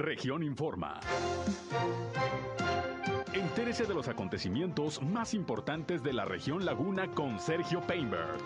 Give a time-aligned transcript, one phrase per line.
[0.00, 0.98] Región Informa.
[3.34, 8.38] Entérese de los acontecimientos más importantes de la región Laguna con Sergio Painberg.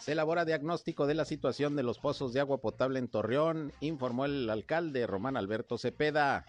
[0.00, 4.24] Se elabora diagnóstico de la situación de los pozos de agua potable en Torreón, informó
[4.24, 6.46] el alcalde Román Alberto Cepeda.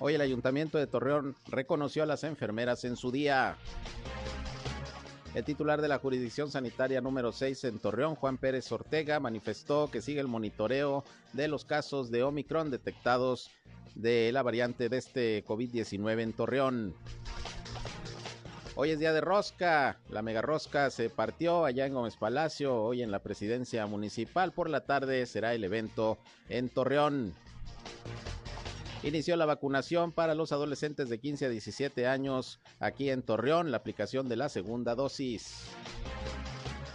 [0.00, 3.56] Hoy el ayuntamiento de Torreón reconoció a las enfermeras en su día.
[5.34, 10.00] El titular de la jurisdicción sanitaria número 6 en Torreón, Juan Pérez Ortega, manifestó que
[10.00, 13.50] sigue el monitoreo de los casos de Omicron detectados
[13.96, 16.94] de la variante de este COVID-19 en Torreón.
[18.76, 19.98] Hoy es día de rosca.
[20.08, 22.76] La mega rosca se partió allá en Gómez Palacio.
[22.76, 24.52] Hoy en la presidencia municipal.
[24.52, 26.16] Por la tarde será el evento
[26.48, 27.34] en Torreón.
[29.04, 33.70] Inició la vacunación para los adolescentes de 15 a 17 años aquí en Torreón.
[33.70, 35.66] La aplicación de la segunda dosis.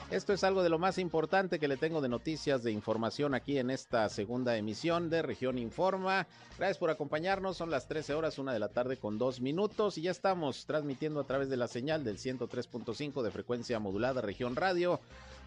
[0.09, 3.59] Esto es algo de lo más importante que le tengo de noticias, de información aquí
[3.59, 6.25] en esta segunda emisión de Región Informa.
[6.57, 10.01] Gracias por acompañarnos, son las 13 horas, una de la tarde con dos minutos y
[10.01, 14.99] ya estamos transmitiendo a través de la señal del 103.5 de frecuencia modulada Región Radio.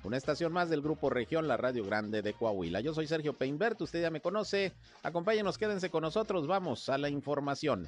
[0.05, 2.81] Una estación más del Grupo Región, la Radio Grande de Coahuila.
[2.81, 4.73] Yo soy Sergio Peinbert, usted ya me conoce.
[5.03, 7.87] Acompáñenos, quédense con nosotros, vamos a la información.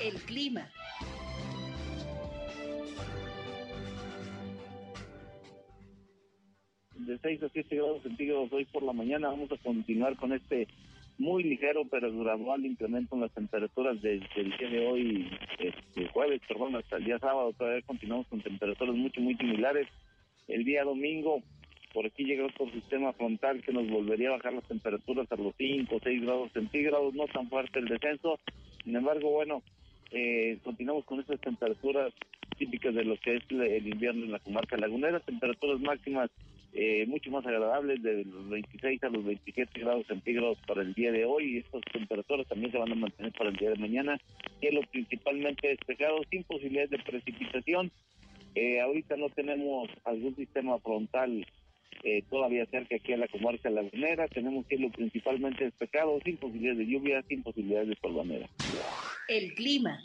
[0.00, 0.68] El clima.
[7.06, 9.28] de 6 a 7 grados centígrados hoy por la mañana.
[9.28, 10.66] Vamos a continuar con este
[11.18, 16.40] muy ligero pero gradual incremento en las temperaturas desde el día de hoy, este, jueves,
[16.48, 17.52] perdón, hasta el día sábado.
[17.52, 19.88] Todavía continuamos con temperaturas mucho, muy similares.
[20.48, 21.42] El día domingo,
[21.92, 25.54] por aquí llega otro sistema frontal que nos volvería a bajar las temperaturas a los
[25.56, 28.38] 5 o 6 grados centígrados, no tan fuerte el descenso.
[28.82, 29.62] Sin embargo, bueno,
[30.10, 32.12] eh, continuamos con estas temperaturas
[32.58, 36.30] típicas de lo que es el invierno en la comarca lagunera, temperaturas máximas
[36.74, 41.12] eh, mucho más agradables, de los 26 a los 27 grados centígrados para el día
[41.12, 41.58] de hoy.
[41.58, 44.20] Estas temperaturas también se van a mantener para el día de mañana.
[44.60, 47.92] Cielo principalmente despejado, sin posibilidades de precipitación.
[48.56, 51.46] Eh, ahorita no tenemos algún sistema frontal
[52.02, 54.28] eh, todavía cerca aquí a la comarca lagunera.
[54.28, 58.50] Tenemos cielo principalmente despejado, sin posibilidades de lluvia, sin posibilidades de solvanera.
[59.28, 60.04] El clima.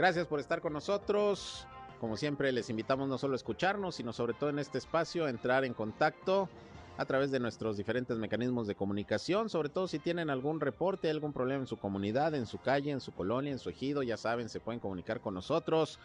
[0.00, 1.66] Gracias por estar con nosotros.
[2.00, 5.28] Como siempre, les invitamos no solo a escucharnos, sino sobre todo en este espacio a
[5.28, 6.48] entrar en contacto
[6.96, 11.34] a través de nuestros diferentes mecanismos de comunicación, sobre todo si tienen algún reporte, algún
[11.34, 14.48] problema en su comunidad, en su calle, en su colonia, en su ejido, ya saben,
[14.48, 15.98] se pueden comunicar con nosotros.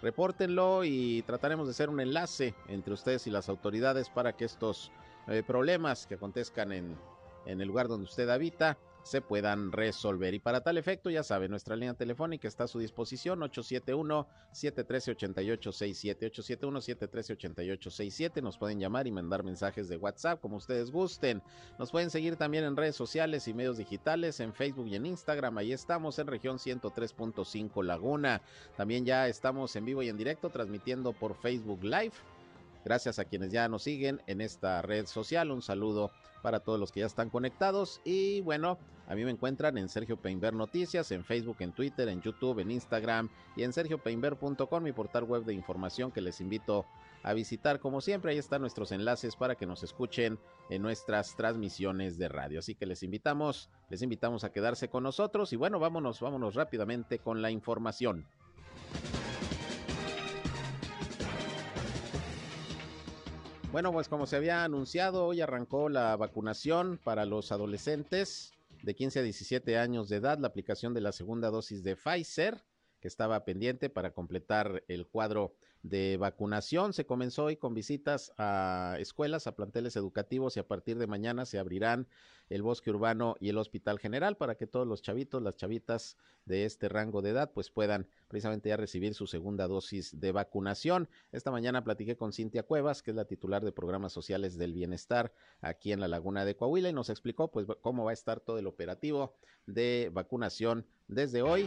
[0.00, 4.90] Repórtenlo y trataremos de hacer un enlace entre ustedes y las autoridades para que estos
[5.28, 6.96] eh, problemas que acontezcan en,
[7.44, 10.32] en el lugar donde usted habita se puedan resolver.
[10.34, 18.42] Y para tal efecto, ya sabe, nuestra línea telefónica está a su disposición, 871-713-8867, 871-713-8867.
[18.42, 21.42] Nos pueden llamar y mandar mensajes de WhatsApp como ustedes gusten.
[21.78, 25.58] Nos pueden seguir también en redes sociales y medios digitales, en Facebook y en Instagram.
[25.58, 28.42] Ahí estamos en región 103.5 Laguna.
[28.76, 32.12] También ya estamos en vivo y en directo transmitiendo por Facebook Live.
[32.84, 35.50] Gracias a quienes ya nos siguen en esta red social.
[35.50, 36.10] Un saludo
[36.42, 38.00] para todos los que ya están conectados.
[38.04, 42.20] Y bueno, a mí me encuentran en Sergio Peinber Noticias, en Facebook, en Twitter, en
[42.20, 46.86] YouTube, en Instagram y en sergiopeinber.com, mi portal web de información que les invito
[47.22, 47.78] a visitar.
[47.78, 50.38] Como siempre, ahí están nuestros enlaces para que nos escuchen
[50.70, 52.58] en nuestras transmisiones de radio.
[52.58, 57.18] Así que les invitamos, les invitamos a quedarse con nosotros y bueno, vámonos, vámonos rápidamente
[57.18, 58.26] con la información.
[63.72, 68.52] Bueno, pues como se había anunciado, hoy arrancó la vacunación para los adolescentes
[68.82, 72.62] de 15 a 17 años de edad, la aplicación de la segunda dosis de Pfizer,
[73.02, 75.52] que estaba pendiente para completar el cuadro
[75.82, 76.92] de vacunación.
[76.92, 81.44] Se comenzó hoy con visitas a escuelas, a planteles educativos y a partir de mañana
[81.44, 82.06] se abrirán
[82.48, 86.64] el bosque urbano y el hospital general para que todos los chavitos, las chavitas de
[86.64, 91.08] este rango de edad pues puedan precisamente ya recibir su segunda dosis de vacunación.
[91.32, 95.32] Esta mañana platiqué con Cintia Cuevas, que es la titular de programas sociales del bienestar
[95.60, 98.58] aquí en la Laguna de Coahuila y nos explicó pues cómo va a estar todo
[98.58, 99.34] el operativo
[99.66, 101.66] de vacunación desde hoy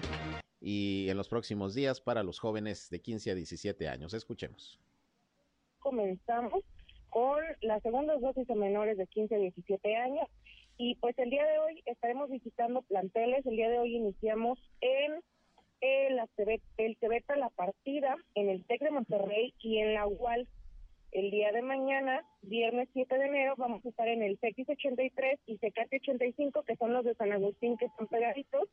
[0.67, 4.15] y en los próximos días para los jóvenes de 15 a 17 años.
[4.15, 4.79] Escuchemos.
[5.77, 6.63] Comenzamos
[7.09, 10.27] con las segundas dosis a menores de 15 a 17 años
[10.79, 13.45] y pues el día de hoy estaremos visitando planteles.
[13.45, 15.21] El día de hoy iniciamos en
[15.81, 16.19] el,
[16.77, 20.47] el Cebeta La Partida, en el TEC de Monterrey y en la UAL.
[21.11, 25.59] El día de mañana, viernes 7 de enero, vamos a estar en el CX83 y
[25.59, 28.67] CK85, que son los de San Agustín que están pegaditos.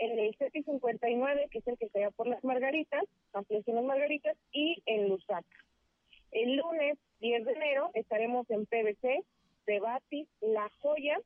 [0.00, 3.04] En el CETI 59, que es el que se da por las Margaritas,
[3.34, 5.64] ampliaciones Margaritas, y en Lusaca.
[6.32, 9.24] El lunes 10 de enero estaremos en PBC,
[9.66, 11.20] Debatis, La Joya,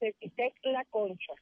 [0.00, 1.34] Cetitec, La Concha.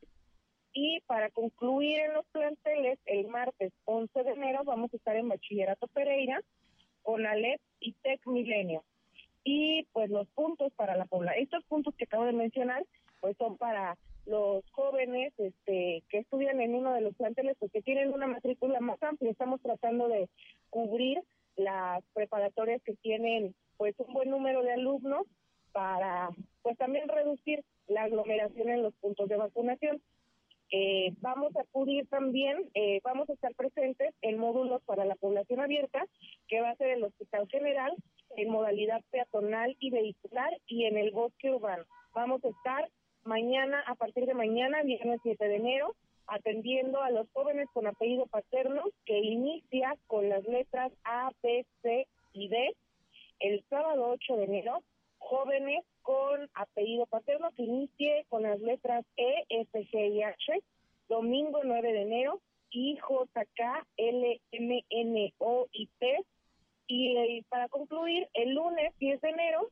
[0.74, 5.28] Y para concluir en los planteles, el martes 11 de enero vamos a estar en
[5.28, 6.42] Bachillerato Pereira,
[7.02, 8.84] con Alep y Tec Milenio.
[9.42, 12.84] Y pues los puntos para la población, estos puntos que acabo de mencionar,
[13.20, 13.96] pues son para
[14.28, 19.02] los jóvenes este, que estudian en uno de los planteles, porque tienen una matrícula más
[19.02, 19.30] amplia.
[19.30, 20.28] Estamos tratando de
[20.70, 21.22] cubrir
[21.56, 25.26] las preparatorias que tienen pues un buen número de alumnos
[25.72, 26.30] para
[26.62, 30.00] pues también reducir la aglomeración en los puntos de vacunación.
[30.70, 35.60] Eh, vamos a acudir también, eh, vamos a estar presentes en módulos para la población
[35.60, 36.04] abierta,
[36.46, 37.94] que va a ser el Hospital General,
[38.36, 41.84] en modalidad peatonal y vehicular, y en el bosque urbano.
[42.12, 42.90] Vamos a estar
[43.28, 45.94] mañana, a partir de mañana, viernes 7 de enero,
[46.26, 52.06] atendiendo a los jóvenes con apellido paterno, que inicia con las letras A, B, C
[52.32, 52.74] y D.
[53.38, 54.82] El sábado 8 de enero,
[55.18, 60.60] jóvenes con apellido paterno que inicie con las letras E, F, G y H.
[61.08, 62.40] Domingo 9 de enero,
[62.70, 66.18] I, J, K, L, M, N, O y P.
[66.86, 69.68] Y, eh, para concluir, el lunes 10 de enero,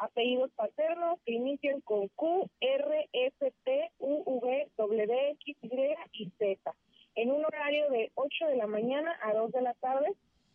[0.00, 6.30] apellidos paternos que inician con Q, R, S, T, U, V, W, X, Y y
[6.38, 6.74] Z.
[7.14, 10.12] En un horario de 8 de la mañana a 2 de la tarde,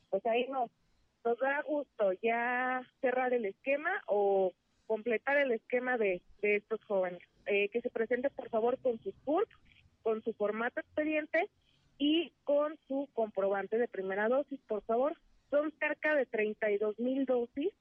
[0.10, 0.70] pues ahí nos,
[1.26, 4.54] nos da gusto ya cerrar el esquema o
[4.88, 7.22] completar el esquema de, de estos jóvenes.
[7.46, 9.50] Eh, que se presente por favor con su CURP,
[10.02, 11.50] con su formato expediente
[11.98, 15.18] y con su comprobante de primera dosis, por favor.
[15.50, 17.74] Son cerca de 32 mil dosis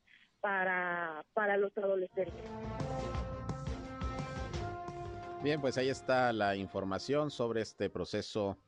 [0.43, 2.45] para, para los adolescentes.
[5.43, 8.59] Bien, pues ahí está la información sobre este proceso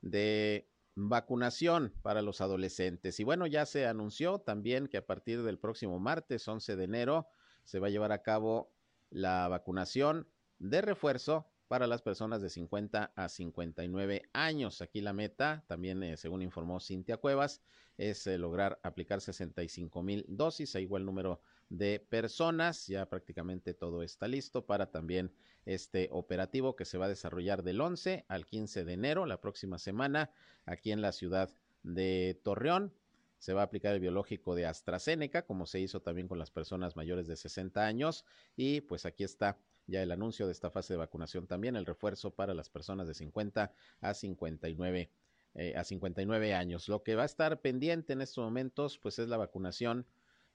[0.00, 0.66] de
[0.96, 3.20] vacunación para los adolescentes.
[3.20, 7.28] Y bueno, ya se anunció también que a partir del próximo martes 11 de enero
[7.64, 8.72] se va a llevar a cabo
[9.10, 10.28] la vacunación
[10.58, 14.80] de refuerzo para las personas de 50 a 59 años.
[14.80, 17.62] Aquí la meta, también eh, según informó Cintia Cuevas,
[17.98, 21.40] es eh, lograr aplicar 65 mil dosis a igual número
[21.70, 22.86] de personas.
[22.86, 25.32] Ya prácticamente todo está listo para también
[25.66, 29.80] este operativo que se va a desarrollar del 11 al 15 de enero, la próxima
[29.80, 30.30] semana,
[30.66, 31.50] aquí en la ciudad
[31.82, 32.94] de Torreón.
[33.38, 36.94] Se va a aplicar el biológico de AstraZeneca, como se hizo también con las personas
[36.94, 38.24] mayores de 60 años.
[38.54, 42.34] Y pues aquí está ya el anuncio de esta fase de vacunación también, el refuerzo
[42.34, 45.10] para las personas de 50 a 59
[45.56, 46.88] eh, a 59 años.
[46.88, 50.04] Lo que va a estar pendiente en estos momentos, pues es la vacunación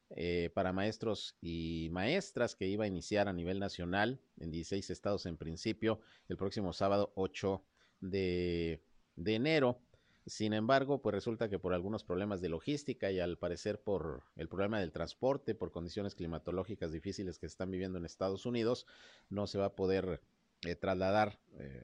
[0.10, 5.26] eh, para maestros y maestras que iba a iniciar a nivel nacional en 16 estados
[5.26, 7.64] en principio el próximo sábado 8
[8.02, 8.84] de,
[9.16, 9.80] de enero.
[10.30, 14.48] Sin embargo, pues resulta que por algunos problemas de logística y al parecer por el
[14.48, 18.86] problema del transporte, por condiciones climatológicas difíciles que están viviendo en Estados Unidos,
[19.30, 20.22] no se va a poder
[20.66, 21.84] eh, trasladar eh,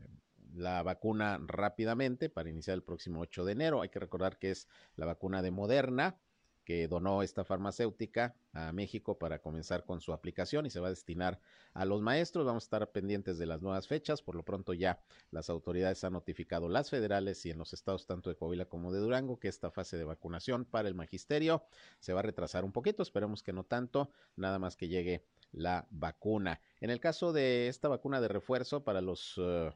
[0.53, 3.81] la vacuna rápidamente para iniciar el próximo 8 de enero.
[3.81, 6.19] Hay que recordar que es la vacuna de Moderna
[6.65, 10.89] que donó esta farmacéutica a México para comenzar con su aplicación y se va a
[10.89, 11.39] destinar
[11.73, 12.45] a los maestros.
[12.45, 14.21] Vamos a estar pendientes de las nuevas fechas.
[14.21, 14.99] Por lo pronto ya
[15.31, 18.99] las autoridades han notificado las federales y en los estados tanto de Coahuila como de
[18.99, 21.63] Durango que esta fase de vacunación para el magisterio
[21.99, 23.03] se va a retrasar un poquito.
[23.03, 26.59] Esperemos que no tanto, nada más que llegue la vacuna.
[26.81, 29.71] En el caso de esta vacuna de refuerzo para los uh,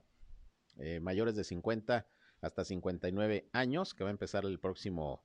[0.80, 2.08] eh, mayores de 50
[2.42, 5.24] hasta 59 años, que va a empezar el próximo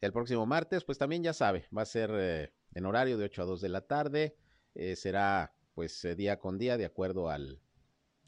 [0.00, 3.42] el próximo martes, pues también ya sabe, va a ser eh, en horario de 8
[3.42, 4.36] a 2 de la tarde,
[4.74, 7.60] eh, será pues eh, día con día de acuerdo al,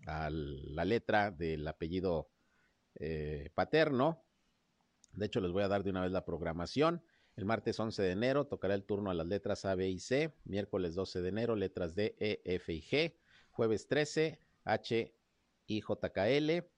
[0.07, 2.31] a la letra del apellido
[3.55, 4.23] paterno.
[5.13, 7.03] De hecho, les voy a dar de una vez la programación.
[7.37, 10.37] El martes 11 de enero tocará el turno a las letras A, B y C.
[10.45, 13.17] Miércoles 12 de enero, letras D, E, F y G.
[13.51, 15.15] Jueves 13, H,
[15.67, 16.71] I, J, K, L.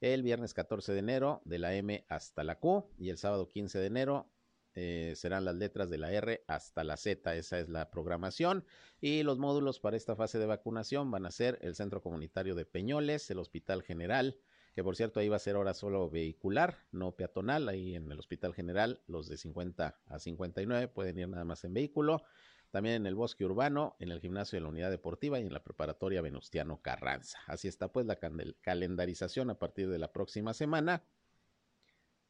[0.00, 2.90] El viernes 14 de enero, de la M hasta la Q.
[2.98, 4.30] Y el sábado 15 de enero,
[4.80, 8.64] eh, serán las letras de la R hasta la Z, esa es la programación.
[9.00, 12.64] Y los módulos para esta fase de vacunación van a ser el Centro Comunitario de
[12.64, 14.38] Peñoles, el Hospital General,
[14.76, 18.20] que por cierto ahí va a ser ahora solo vehicular, no peatonal, ahí en el
[18.20, 22.22] Hospital General los de 50 a 59 pueden ir nada más en vehículo.
[22.70, 25.64] También en el bosque urbano, en el gimnasio de la unidad deportiva y en la
[25.64, 27.40] preparatoria Venustiano Carranza.
[27.48, 28.18] Así está pues la
[28.60, 31.02] calendarización a partir de la próxima semana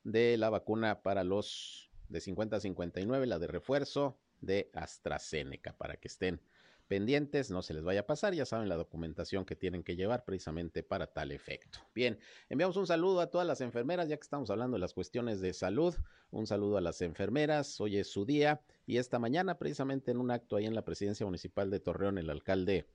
[0.05, 5.97] de la vacuna para los de 50 a 59, la de refuerzo de AstraZeneca, para
[5.97, 6.41] que estén
[6.89, 10.25] pendientes, no se les vaya a pasar, ya saben la documentación que tienen que llevar
[10.25, 11.79] precisamente para tal efecto.
[11.95, 15.41] Bien, enviamos un saludo a todas las enfermeras, ya que estamos hablando de las cuestiones
[15.41, 15.95] de salud,
[16.31, 20.31] un saludo a las enfermeras, hoy es su día y esta mañana precisamente en un
[20.31, 22.87] acto ahí en la presidencia municipal de Torreón, el alcalde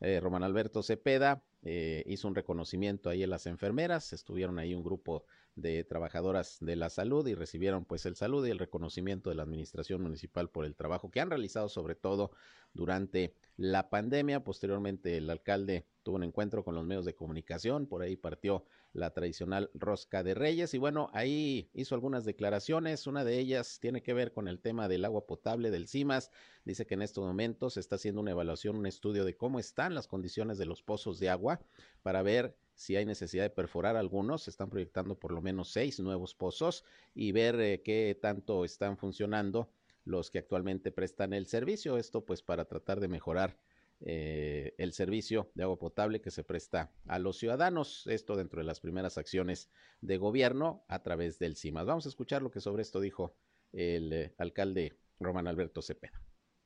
[0.00, 4.82] eh, Román Alberto Cepeda eh, hizo un reconocimiento ahí a las enfermeras, estuvieron ahí un
[4.82, 5.24] grupo
[5.60, 9.42] de trabajadoras de la salud y recibieron pues el saludo y el reconocimiento de la
[9.42, 12.32] administración municipal por el trabajo que han realizado sobre todo
[12.72, 14.44] durante la pandemia.
[14.44, 19.10] Posteriormente el alcalde tuvo un encuentro con los medios de comunicación, por ahí partió la
[19.12, 24.14] tradicional rosca de reyes y bueno, ahí hizo algunas declaraciones, una de ellas tiene que
[24.14, 26.30] ver con el tema del agua potable del CIMAS,
[26.64, 29.94] dice que en estos momentos se está haciendo una evaluación, un estudio de cómo están
[29.94, 31.60] las condiciones de los pozos de agua
[32.02, 36.00] para ver si hay necesidad de perforar algunos, se están proyectando por lo menos seis
[36.00, 39.70] nuevos pozos y ver eh, qué tanto están funcionando
[40.04, 41.98] los que actualmente prestan el servicio.
[41.98, 43.58] Esto pues para tratar de mejorar
[44.02, 48.06] eh, el servicio de agua potable que se presta a los ciudadanos.
[48.06, 51.86] Esto dentro de las primeras acciones de gobierno a través del CIMAS.
[51.86, 53.34] Vamos a escuchar lo que sobre esto dijo
[53.72, 56.20] el eh, alcalde Román Alberto Cepeda.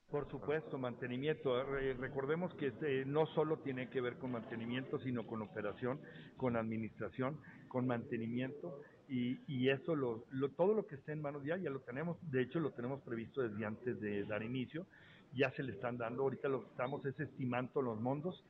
[0.09, 1.63] Por supuesto, mantenimiento.
[1.97, 5.99] recordemos que este no solo tiene que ver con mantenimiento, sino con operación,
[6.37, 10.25] con administración, con mantenimiento y, eso, lo,
[10.55, 13.41] todo lo que esté en manos ya, ya lo tenemos, de hecho lo tenemos previsto
[13.41, 14.87] desde antes de dar inicio,
[15.35, 18.43] ya se le están dando, ahorita lo que estamos es estimando los montos,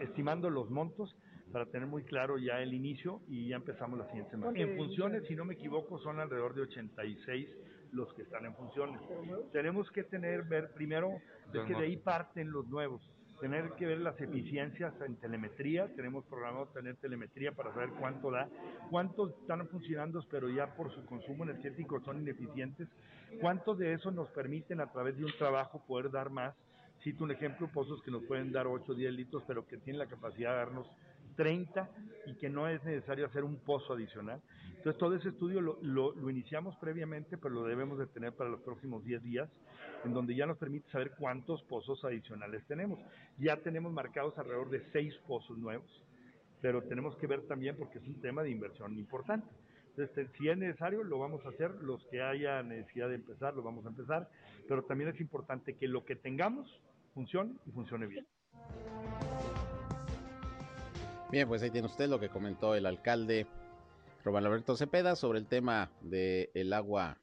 [0.00, 1.14] estimando los montos
[1.52, 4.58] para tener muy claro ya el inicio y ya empezamos la siguiente semana.
[4.58, 7.48] En funciones, si no me equivoco, son alrededor de 86
[7.92, 9.00] los que están en funciones.
[9.52, 11.20] Tenemos que tener, ver primero,
[11.52, 13.02] es que de ahí parten los nuevos
[13.40, 18.48] tener que ver las eficiencias en telemetría, tenemos programado tener telemetría para saber cuánto da,
[18.90, 22.88] cuántos están funcionando pero ya por su consumo energético son ineficientes,
[23.40, 26.54] cuántos de esos nos permiten a través de un trabajo poder dar más.
[27.02, 29.98] Cito un ejemplo, pozos que nos pueden dar 8 o 10 litros, pero que tienen
[29.98, 30.90] la capacidad de darnos
[31.38, 31.88] 30
[32.26, 34.42] y que no es necesario hacer un pozo adicional.
[34.76, 38.60] Entonces todo ese estudio lo, lo, iniciamos previamente, pero lo debemos de tener para los
[38.60, 39.48] próximos 10 días,
[40.04, 42.98] en donde ya nos permite saber cuántos pozos adicionales tenemos.
[43.38, 45.88] Ya tenemos marcados alrededor de 6 pozos nuevos,
[46.60, 49.46] pero tenemos que ver también porque es un tema de inversión importante.
[49.90, 51.70] Entonces, si es necesario, lo vamos a hacer.
[51.82, 54.28] Los que haya necesidad de empezar, lo vamos a empezar.
[54.66, 56.68] Pero también es importante que lo que tengamos
[57.14, 58.26] funcione y funcione bien.
[61.30, 63.46] Bien, pues ahí tiene usted lo que comentó el alcalde
[64.24, 67.20] Román Alberto Cepeda sobre el tema del el agua,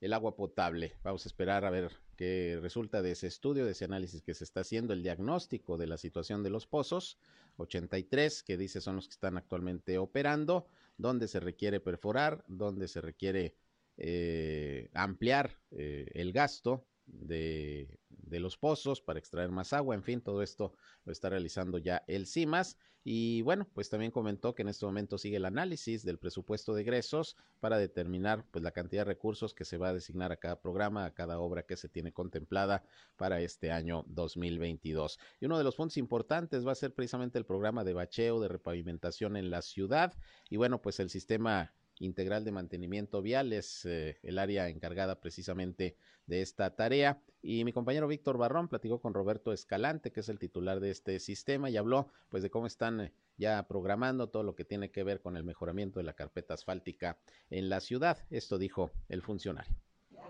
[0.00, 0.94] el agua potable.
[1.04, 4.42] Vamos a esperar a ver qué resulta de ese estudio, de ese análisis que se
[4.42, 7.18] está haciendo, el diagnóstico de la situación de los pozos,
[7.58, 13.00] 83, que dice son los que están actualmente operando, donde se requiere perforar, donde se
[13.00, 13.54] requiere
[13.96, 17.98] eh, ampliar eh, el gasto de,
[18.30, 22.26] los pozos para extraer más agua, en fin, todo esto lo está realizando ya el
[22.26, 22.76] CIMAS
[23.08, 26.82] y bueno, pues también comentó que en este momento sigue el análisis del presupuesto de
[26.82, 30.60] egresos para determinar pues la cantidad de recursos que se va a designar a cada
[30.60, 32.82] programa, a cada obra que se tiene contemplada
[33.16, 35.20] para este año 2022.
[35.40, 38.48] Y uno de los puntos importantes va a ser precisamente el programa de bacheo, de
[38.48, 40.12] repavimentación en la ciudad
[40.50, 45.96] y bueno, pues el sistema integral de mantenimiento vial es eh, el área encargada precisamente
[46.26, 47.20] de esta tarea.
[47.42, 51.20] Y mi compañero Víctor Barrón platicó con Roberto Escalante, que es el titular de este
[51.20, 55.04] sistema, y habló pues de cómo están eh, ya programando todo lo que tiene que
[55.04, 57.18] ver con el mejoramiento de la carpeta asfáltica
[57.50, 58.18] en la ciudad.
[58.30, 59.76] Esto dijo el funcionario.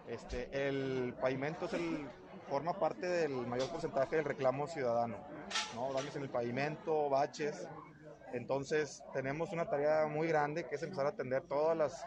[0.09, 2.07] Este, el pavimento es el,
[2.49, 5.17] forma parte del mayor porcentaje del reclamo ciudadano,
[5.75, 5.93] ¿no?
[5.93, 7.67] Daños en el pavimento, baches,
[8.33, 12.05] entonces tenemos una tarea muy grande que es empezar a atender todas las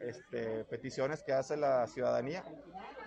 [0.00, 2.44] este, peticiones que hace la ciudadanía.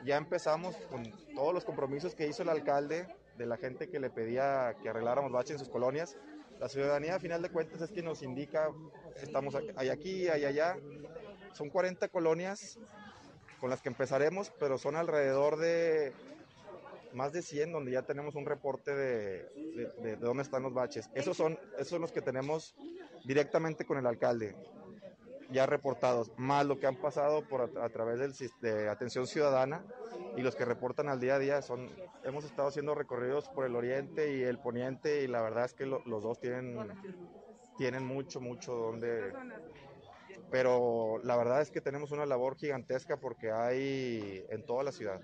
[0.04, 1.04] Ya empezamos con
[1.36, 3.08] todos los compromisos que hizo el alcalde
[3.38, 6.18] de la gente que le pedía que arregláramos baches en sus colonias.
[6.60, 8.70] La ciudadanía, a final de cuentas, es quien nos indica,
[9.16, 10.78] estamos hay aquí, hay allá.
[11.54, 12.78] Son 40 colonias
[13.60, 16.14] con las que empezaremos, pero son alrededor de
[17.14, 19.50] más de 100 donde ya tenemos un reporte de,
[20.02, 21.10] de, dónde están los baches.
[21.14, 22.76] Esos son, esos los que tenemos
[23.24, 24.56] directamente con el alcalde,
[25.52, 29.84] ya reportados, más lo que han pasado por a, través del, de atención ciudadana
[30.38, 31.90] y los que reportan al día a día son,
[32.24, 35.86] hemos estado haciendo recorridos por el oriente y el poniente y la verdad es que
[35.86, 36.78] los dos tienen,
[37.78, 39.34] tienen mucho, mucho donde
[40.52, 45.22] pero la verdad es que tenemos una labor gigantesca porque hay en toda la ciudad.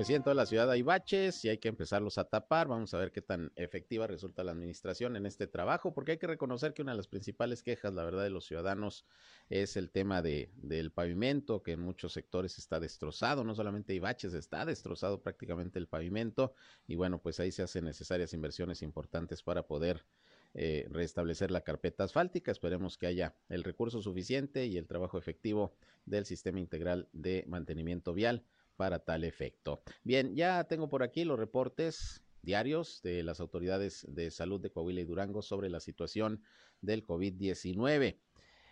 [0.00, 2.68] Pues sí, en toda la ciudad hay baches y hay que empezarlos a tapar.
[2.68, 6.26] Vamos a ver qué tan efectiva resulta la administración en este trabajo, porque hay que
[6.26, 9.04] reconocer que una de las principales quejas, la verdad, de los ciudadanos
[9.50, 13.44] es el tema de, del pavimento, que en muchos sectores está destrozado.
[13.44, 16.54] No solamente hay baches, está destrozado prácticamente el pavimento.
[16.86, 20.06] Y bueno, pues ahí se hacen necesarias inversiones importantes para poder
[20.54, 22.50] eh, restablecer la carpeta asfáltica.
[22.50, 25.76] Esperemos que haya el recurso suficiente y el trabajo efectivo
[26.06, 28.46] del sistema integral de mantenimiento vial
[28.80, 29.82] para tal efecto.
[30.04, 35.02] Bien, ya tengo por aquí los reportes diarios de las autoridades de salud de Coahuila
[35.02, 36.42] y Durango sobre la situación
[36.80, 38.16] del COVID-19.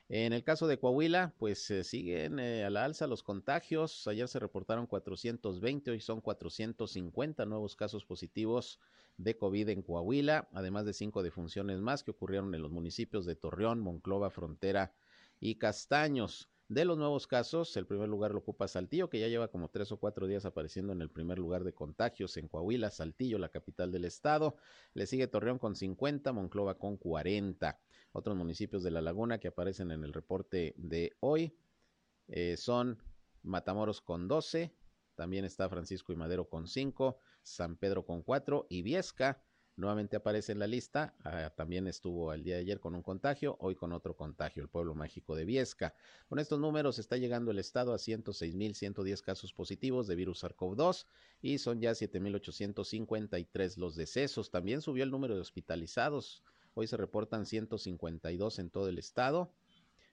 [0.08, 4.08] En el caso de Coahuila, pues siguen eh, a la alza los contagios.
[4.08, 8.80] Ayer se reportaron 420, hoy son 450 nuevos casos positivos
[9.18, 13.36] de COVID en Coahuila, además de cinco defunciones más que ocurrieron en los municipios de
[13.36, 14.94] Torreón, Monclova, Frontera
[15.38, 16.48] y Castaños.
[16.68, 19.90] De los nuevos casos, el primer lugar lo ocupa Saltillo, que ya lleva como tres
[19.90, 23.90] o cuatro días apareciendo en el primer lugar de contagios en Coahuila, Saltillo, la capital
[23.90, 24.56] del estado.
[24.92, 27.80] Le sigue Torreón con 50, Monclova con 40.
[28.12, 31.56] Otros municipios de la laguna que aparecen en el reporte de hoy
[32.28, 33.02] eh, son
[33.42, 34.74] Matamoros con 12,
[35.14, 39.42] también está Francisco y Madero con 5, San Pedro con 4 y Viesca
[39.78, 41.14] nuevamente aparece en la lista.
[41.24, 44.68] Ah, también estuvo el día de ayer con un contagio, hoy con otro contagio, el
[44.68, 45.94] pueblo mágico de Viesca.
[46.28, 51.06] Con estos números está llegando el estado a 106.110 casos positivos de virus SARS-CoV-2
[51.40, 54.50] y son ya 7.853 los decesos.
[54.50, 56.42] También subió el número de hospitalizados.
[56.74, 59.52] Hoy se reportan 152 en todo el estado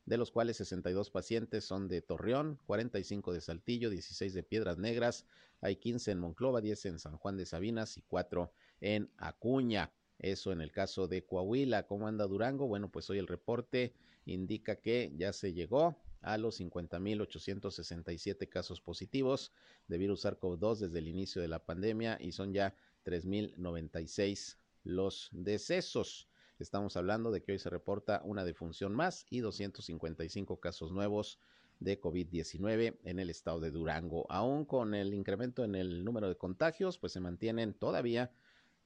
[0.06, 5.26] de los cuales 62 pacientes son de Torreón, 45 de Saltillo, 16 de Piedras Negras,
[5.62, 8.52] hay 15 en Monclova, 10 en San Juan de Sabinas y 4
[8.82, 9.92] en Acuña.
[10.20, 11.88] Eso en el caso de Coahuila.
[11.88, 12.68] ¿Cómo anda Durango?
[12.68, 13.94] Bueno, pues hoy el reporte
[14.26, 19.52] indica que ya se llegó a los 50.867 casos positivos
[19.88, 26.28] de virus SARS-CoV-2 desde el inicio de la pandemia y son ya 3.096 los decesos.
[26.58, 31.38] Estamos hablando de que hoy se reporta una defunción más y 255 casos nuevos
[31.80, 34.26] de COVID-19 en el estado de Durango.
[34.30, 38.32] Aún con el incremento en el número de contagios, pues se mantienen todavía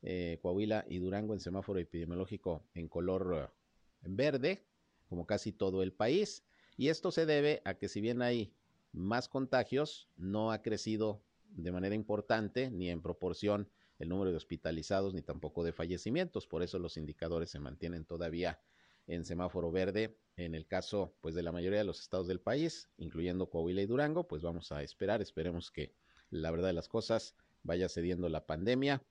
[0.02, 3.56] eh, Coahuila y Durango en semáforo epidemiológico en color eh,
[4.02, 4.66] verde,
[5.08, 6.44] como casi todo el país.
[6.78, 8.54] Y esto se debe a que si bien hay
[8.92, 15.14] más contagios, no ha crecido de manera importante ni en proporción el número de hospitalizados
[15.14, 16.48] ni tampoco de fallecimientos.
[16.48, 18.60] Por eso los indicadores se mantienen todavía
[19.08, 20.18] en semáforo verde.
[20.38, 23.88] En el caso pues de la mayoría de los estados del país, incluyendo Coahuila y
[23.88, 25.94] Durango, pues vamos a esperar, esperemos que
[26.30, 29.04] la verdad de las cosas vaya cediendo la pandemia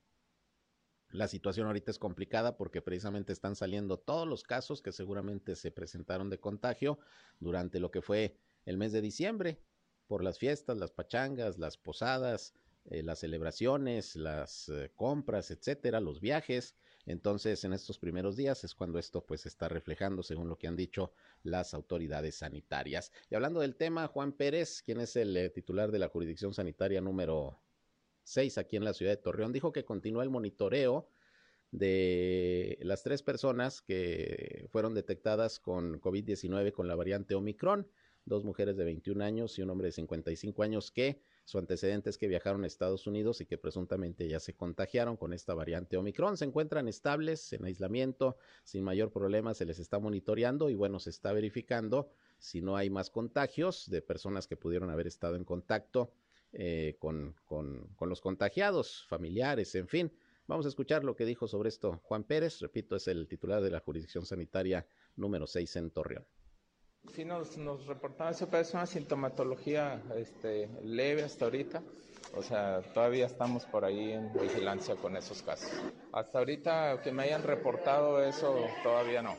[1.11, 5.71] la situación ahorita es complicada porque precisamente están saliendo todos los casos que seguramente se
[5.71, 6.99] presentaron de contagio
[7.39, 9.59] durante lo que fue el mes de diciembre,
[10.07, 12.53] por las fiestas, las pachangas, las posadas,
[12.85, 16.75] eh, las celebraciones, las eh, compras, etcétera, los viajes.
[17.05, 20.75] Entonces, en estos primeros días es cuando esto pues está reflejando, según lo que han
[20.75, 21.11] dicho
[21.43, 23.11] las autoridades sanitarias.
[23.29, 27.01] Y hablando del tema, Juan Pérez, quien es el eh, titular de la jurisdicción sanitaria
[27.01, 27.59] número
[28.29, 31.09] seis aquí en la ciudad de Torreón, dijo que continúa el monitoreo
[31.71, 37.87] de las tres personas que fueron detectadas con COVID-19 con la variante Omicron,
[38.25, 42.19] dos mujeres de 21 años y un hombre de 55 años que su antecedente es
[42.19, 46.37] que viajaron a Estados Unidos y que presuntamente ya se contagiaron con esta variante Omicron.
[46.37, 51.09] Se encuentran estables en aislamiento, sin mayor problema, se les está monitoreando y bueno, se
[51.09, 56.13] está verificando si no hay más contagios de personas que pudieron haber estado en contacto
[56.53, 60.11] eh, con, con, con los contagiados, familiares, en fin.
[60.47, 63.69] Vamos a escuchar lo que dijo sobre esto Juan Pérez, repito, es el titular de
[63.69, 64.85] la jurisdicción sanitaria
[65.15, 66.25] número 6 en Torreón.
[67.13, 71.83] Sí, nos, nos reportaban, eso es una sintomatología este, leve hasta ahorita,
[72.35, 75.71] o sea, todavía estamos por ahí en vigilancia con esos casos.
[76.11, 79.35] Hasta ahorita que me hayan reportado eso, todavía no.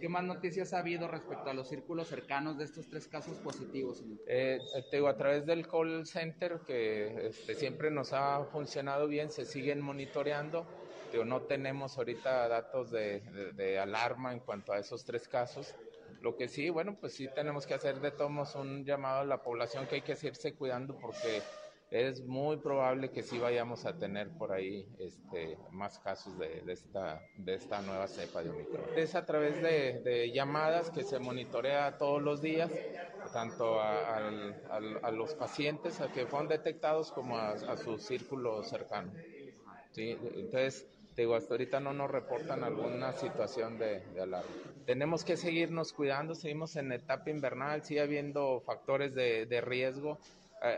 [0.00, 4.02] ¿Qué más noticias ha habido respecto a los círculos cercanos de estos tres casos positivos?
[4.26, 4.58] Eh,
[4.90, 9.46] te digo, a través del call center, que este, siempre nos ha funcionado bien, se
[9.46, 10.66] siguen monitoreando.
[11.12, 13.20] Digo, no tenemos ahorita datos de,
[13.54, 15.74] de, alarma en cuanto a esos tres casos.
[16.20, 19.42] Lo que sí, bueno, pues sí tenemos que hacer de todos un llamado a la
[19.42, 21.42] población que hay que seguirse cuidando porque
[21.90, 27.22] es muy probable que sí vayamos a tener por ahí este, más casos de, esta,
[27.36, 28.84] de esta nueva cepa de Omicron.
[28.96, 32.70] Es a través de, llamadas que se monitorea todos los días,
[33.32, 34.30] tanto a,
[35.12, 39.12] los pacientes a que fueron detectados como a, su círculo cercano.
[39.92, 40.18] ¿sí?
[40.34, 44.50] Entonces, digo, hasta ahorita no nos reportan alguna situación de, de, alarma.
[44.86, 50.18] Tenemos que seguirnos cuidando, seguimos en etapa invernal, sigue habiendo factores de, de riesgo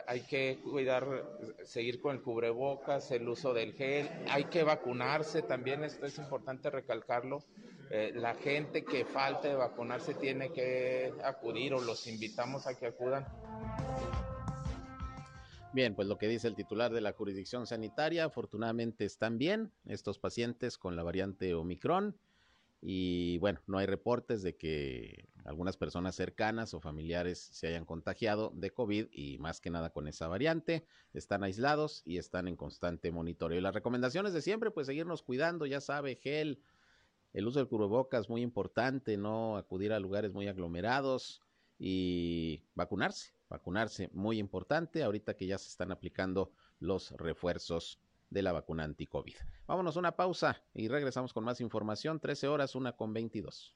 [0.06, 1.06] hay que cuidar,
[1.64, 6.70] seguir con el cubrebocas, el uso del gel, hay que vacunarse también, esto es importante
[6.70, 7.42] recalcarlo.
[7.90, 12.86] Eh, la gente que falte de vacunarse tiene que acudir o los invitamos a que
[12.86, 13.26] acudan.
[15.72, 20.18] Bien, pues lo que dice el titular de la jurisdicción sanitaria, afortunadamente están bien estos
[20.18, 22.18] pacientes con la variante Omicron
[22.80, 28.52] y bueno, no hay reportes de que algunas personas cercanas o familiares se hayan contagiado
[28.54, 30.86] de COVID y más que nada con esa variante.
[31.12, 33.58] Están aislados y están en constante monitoreo.
[33.58, 36.62] Y las recomendaciones de siempre, pues seguirnos cuidando, ya sabe, gel,
[37.32, 41.42] el uso del cubrebocas muy importante, no acudir a lugares muy aglomerados
[41.78, 48.52] y vacunarse, vacunarse muy importante ahorita que ya se están aplicando los refuerzos de la
[48.52, 49.36] vacuna anti-COVID.
[49.66, 52.20] Vámonos a una pausa y regresamos con más información.
[52.20, 53.74] 13 horas, una con 22.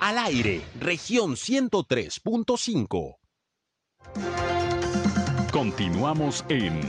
[0.00, 3.16] Al aire, región 103.5.
[5.52, 6.80] Continuamos en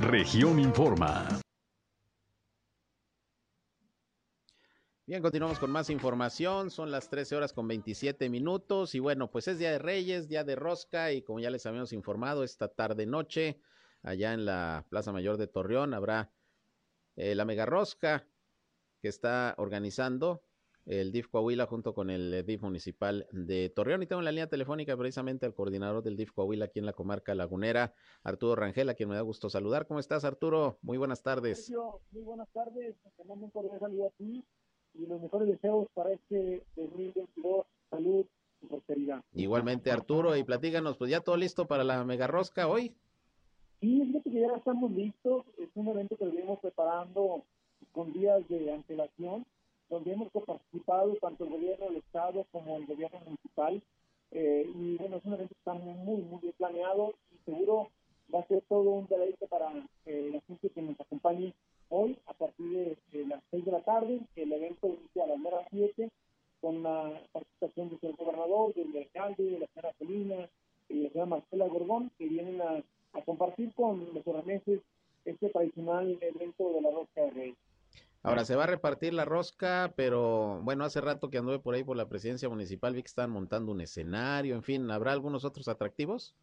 [0.00, 1.40] región informa.
[5.08, 6.70] Bien, continuamos con más información.
[6.70, 8.94] Son las 13 horas con 27 minutos.
[8.94, 11.12] Y bueno, pues es Día de Reyes, Día de Rosca.
[11.12, 13.58] Y como ya les habíamos informado, esta tarde noche,
[14.02, 16.30] allá en la Plaza Mayor de Torreón, habrá
[17.16, 18.26] eh, la Mega Rosca
[19.00, 20.42] que está organizando
[20.84, 24.02] el DIF Coahuila junto con el DIF municipal de Torreón.
[24.02, 26.92] Y tengo en la línea telefónica precisamente al coordinador del DIF Coahuila aquí en la
[26.92, 27.94] comarca lagunera,
[28.24, 29.86] Arturo Rangel, a quien me da gusto saludar.
[29.86, 30.78] ¿Cómo estás, Arturo?
[30.82, 31.72] Muy buenas tardes.
[32.10, 32.94] Muy buenas tardes.
[33.16, 34.12] Te mando un cordial saludo
[34.94, 38.24] y los mejores deseos para este 2022, salud
[38.62, 39.22] y prosperidad.
[39.34, 42.92] Igualmente, Arturo, y platíganos, pues ya todo listo para la mega rosca hoy.
[43.80, 47.44] Sí, es que ya estamos listos, es un evento que venimos preparando
[47.92, 49.46] con días de antelación,
[49.88, 53.80] donde hemos participado tanto el gobierno del Estado como el gobierno municipal,
[54.32, 57.88] eh, y bueno, es un evento que está muy, muy bien planeado y seguro
[58.34, 59.70] va a ser todo un deleite para
[60.04, 61.54] eh, la gente que nos acompañe
[61.90, 64.20] hoy a partir de, las 6 de la tarde.
[64.36, 66.10] El evento inicia a las 9 7
[66.60, 70.48] con la participación del señor gobernador, del alcalde, de la señora Celina
[70.88, 72.82] y la señora Marcela Gorgón, que vienen a,
[73.24, 74.80] compartir con los orameses
[75.24, 77.56] este tradicional evento de la rosca de reyes.
[78.22, 81.82] Ahora se va a repartir la rosca, pero bueno, hace rato que anduve por ahí
[81.82, 85.68] por la presidencia municipal, vi que están montando un escenario, en fin, ¿habrá algunos otros
[85.68, 86.34] atractivos?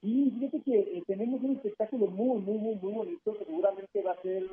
[0.00, 4.22] Sí, fíjate que eh, tenemos un espectáculo muy, muy, muy, muy bonito, seguramente va a
[4.22, 4.48] ser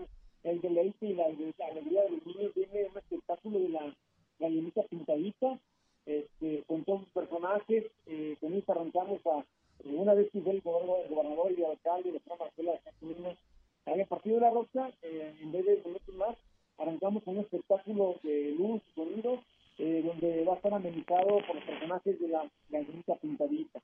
[0.46, 3.96] el deleite y la, alegría de los niños viene un espectáculo de la
[4.40, 5.60] gallinita pintadita,
[6.06, 9.40] este, con todos sus personajes, eh, con eso arrancamos a,
[9.84, 13.38] eh, una vez que fue el gobernador, y el alcalde, la señora Marcela de
[13.86, 16.36] había partido de la roca, eh, en vez de minutos más,
[16.78, 19.42] arrancamos con un espectáculo de luz y sonido,
[19.78, 23.82] eh, donde va a estar amenizado por los personajes de la gallinita pintadita.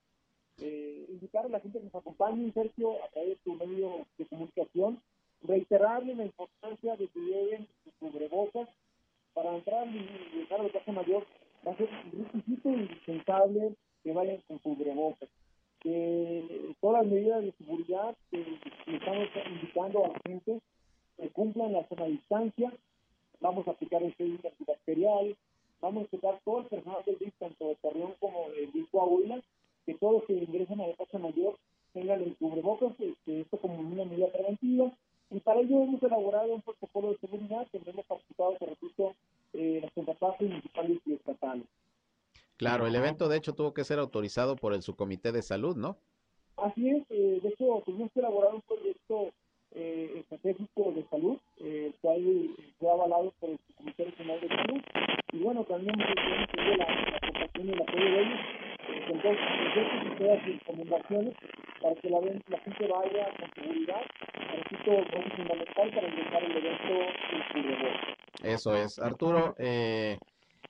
[0.60, 4.26] Eh, invitar a la gente que nos acompañe, Sergio, a través de tu medio de
[4.26, 5.02] comunicación,
[5.44, 8.70] reiterarle la importancia de que lleven sus cubrebocas
[9.34, 11.26] para entrar y dejar a la casa mayor.
[11.66, 15.30] Va a ser un requisito indispensable que vayan con cubrebocas.
[15.80, 18.46] Que todas las medidas de seguridad que,
[18.88, 20.60] estamos indicando a la gente
[21.18, 22.72] que cumplan la zona distancia.
[23.40, 25.36] Vamos a aplicar el gel antibacterial.
[25.80, 29.42] Vamos a aplicar todo el personal del DIF tanto de Torreón como del DIF Coahuila
[29.86, 31.58] que todos los que ingresen a la casa mayor
[31.94, 34.92] tengan el cubrebocas este, esto como una medida preventiva
[35.32, 39.16] y para ello hemos elaborado un protocolo de seguridad que hemos participado, te repito,
[39.54, 41.66] eh, las contrapartes municipales y estatales.
[42.58, 45.98] Claro, el evento de hecho tuvo que ser autorizado por el subcomité de salud, ¿no?
[46.58, 49.32] Así es, eh, de hecho tuvimos que elaborar un proyecto
[49.74, 52.22] eh, estratégico de salud, eh, el cual
[52.78, 54.82] fue avalado por el subcomité regional de salud,
[55.32, 58.40] y bueno, también hemos tenido la, la aportación y el apoyo de ellos,
[59.08, 61.36] entonces, nosotros todas las recomendaciones
[61.82, 64.02] para que la, la gente vaya con seguridad,
[64.54, 66.94] repito, es fundamental para empezar el evento
[67.32, 69.00] en Eso es.
[69.00, 70.18] Arturo, eh,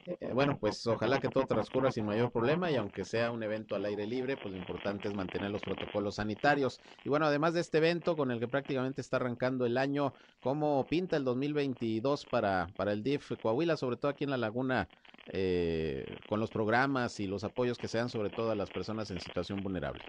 [0.06, 3.76] eh, bueno, pues ojalá que todo transcurra sin mayor problema y aunque sea un evento
[3.76, 6.80] al aire libre, pues lo importante es mantener los protocolos sanitarios.
[7.04, 10.88] Y bueno, además de este evento con el que prácticamente está arrancando el año, ¿cómo
[10.90, 14.90] pinta el 2022 para, para el DIF Coahuila, sobre todo aquí en la laguna,
[15.28, 19.20] eh, con los programas y los apoyos que sean sobre todo a las personas en
[19.20, 20.04] situación vulnerable?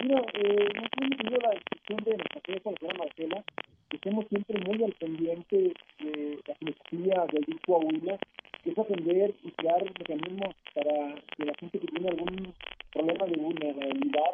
[0.00, 3.44] Mira, eh, nosotros hemos tenido la decisión de nuestra señora Marcela,
[3.88, 8.18] que estemos siempre muy al pendiente de la filosofía del DIF Coahuila
[8.62, 12.54] que es atender y crear mecanismos para que la gente que tiene algún
[12.92, 14.32] problema de vulnerabilidad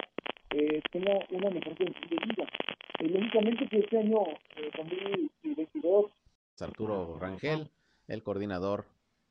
[0.50, 2.48] eh, tenga una mejor condición de vida.
[3.00, 4.22] Eh, lógicamente que este año
[4.57, 6.12] eh, 2022 2022.
[6.61, 7.70] Arturo Rangel,
[8.07, 8.87] el coordinador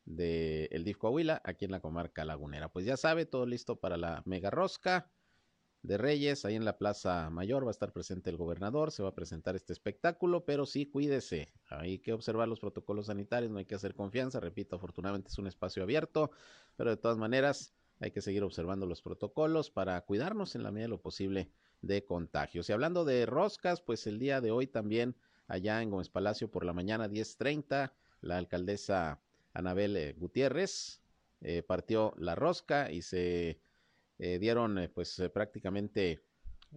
[0.06, 2.70] del el DIF Coahuila, aquí en la comarca lagunera.
[2.70, 5.10] Pues ya sabe, todo listo para la mega rosca
[5.84, 9.10] de Reyes, ahí en la Plaza Mayor va a estar presente el gobernador, se va
[9.10, 13.66] a presentar este espectáculo, pero sí cuídese, hay que observar los protocolos sanitarios, no hay
[13.66, 16.32] que hacer confianza, repito, afortunadamente es un espacio abierto,
[16.78, 20.86] pero de todas maneras hay que seguir observando los protocolos para cuidarnos en la medida
[20.86, 22.70] de lo posible de contagios.
[22.70, 25.16] Y hablando de roscas, pues el día de hoy también
[25.48, 27.92] allá en Gómez Palacio por la mañana 10.30,
[28.22, 29.20] la alcaldesa
[29.54, 31.02] Anabel eh, Gutiérrez
[31.42, 33.60] eh, partió la rosca y se
[34.20, 36.24] eh, dieron eh, pues eh, prácticamente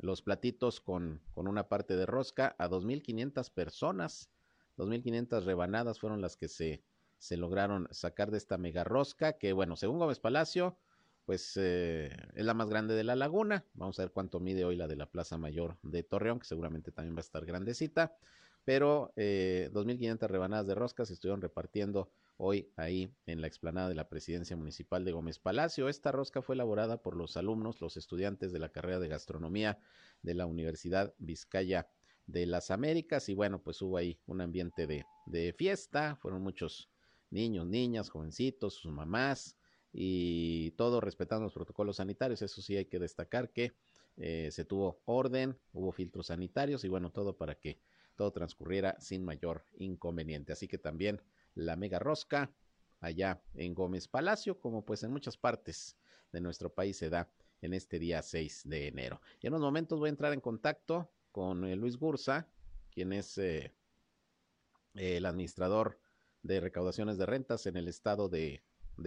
[0.01, 4.31] los platitos con, con, una parte de rosca a 2.500 personas.
[4.79, 6.83] 2.500 rebanadas fueron las que se,
[7.19, 10.77] se lograron sacar de esta mega rosca que bueno, según Gómez Palacio,
[11.25, 13.65] pues es la más grande de la laguna.
[13.75, 16.93] Vamos a ver cuánto mide hoy la de la Plaza Mayor de Torreón, que seguramente
[16.93, 18.17] también va a estar grandecita.
[18.65, 24.09] Pero 2.500 rebanadas de rosca se estuvieron repartiendo hoy ahí en la explanada de la
[24.09, 25.89] presidencia municipal de Gómez Palacio.
[25.89, 29.79] Esta rosca fue elaborada por los alumnos, los estudiantes de la carrera de gastronomía
[30.23, 31.89] de la Universidad Vizcaya
[32.27, 36.91] de las Américas y bueno, pues hubo ahí un ambiente de, de fiesta, fueron muchos
[37.31, 39.57] niños, niñas, jovencitos, sus mamás
[39.93, 42.43] y todo respetando los protocolos sanitarios.
[42.43, 43.75] Eso sí hay que destacar que
[44.17, 47.79] eh, se tuvo orden, hubo filtros sanitarios y bueno, todo para que
[48.17, 50.53] todo transcurriera sin mayor inconveniente.
[50.53, 51.21] Así que también
[51.57, 52.53] la mega rosca
[53.01, 55.97] allá en Gómez Palacio, como pues en muchas partes
[56.33, 57.29] de nuestro país se da
[57.63, 59.21] en este día 6 de enero.
[59.41, 62.49] Y en unos momentos voy a entrar en contacto con eh, Luis Gursa,
[62.91, 63.73] quien es eh,
[64.95, 65.99] el administrador
[66.43, 68.63] de recaudaciones de rentas en el estado de,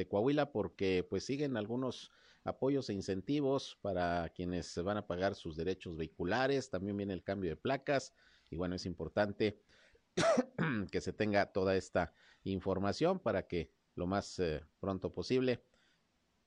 [0.07, 2.11] Coahuila, porque pues siguen algunos
[2.43, 7.49] apoyos e incentivos para quienes van a pagar sus derechos vehiculares, también viene el cambio
[7.49, 8.13] de placas,
[8.51, 9.59] y bueno, es importante
[10.91, 15.63] que se tenga toda esta información para que lo más eh, pronto posible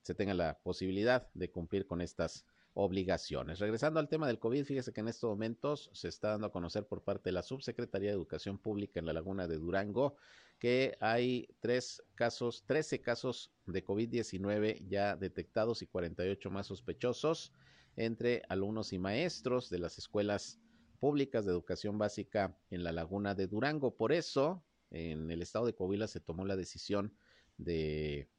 [0.01, 3.59] se tenga la posibilidad de cumplir con estas obligaciones.
[3.59, 6.87] Regresando al tema del COVID, fíjese que en estos momentos se está dando a conocer
[6.87, 10.15] por parte de la Subsecretaría de Educación Pública en la Laguna de Durango
[10.63, 17.51] que hay tres casos, 13 casos de COVID-19 ya detectados y 48 más sospechosos
[17.97, 20.61] entre alumnos y maestros de las escuelas
[21.03, 23.97] públicas de educación básica en la Laguna de Durango.
[23.97, 27.13] Por eso, en el estado de Coahuila se tomó la decisión
[27.57, 28.29] de,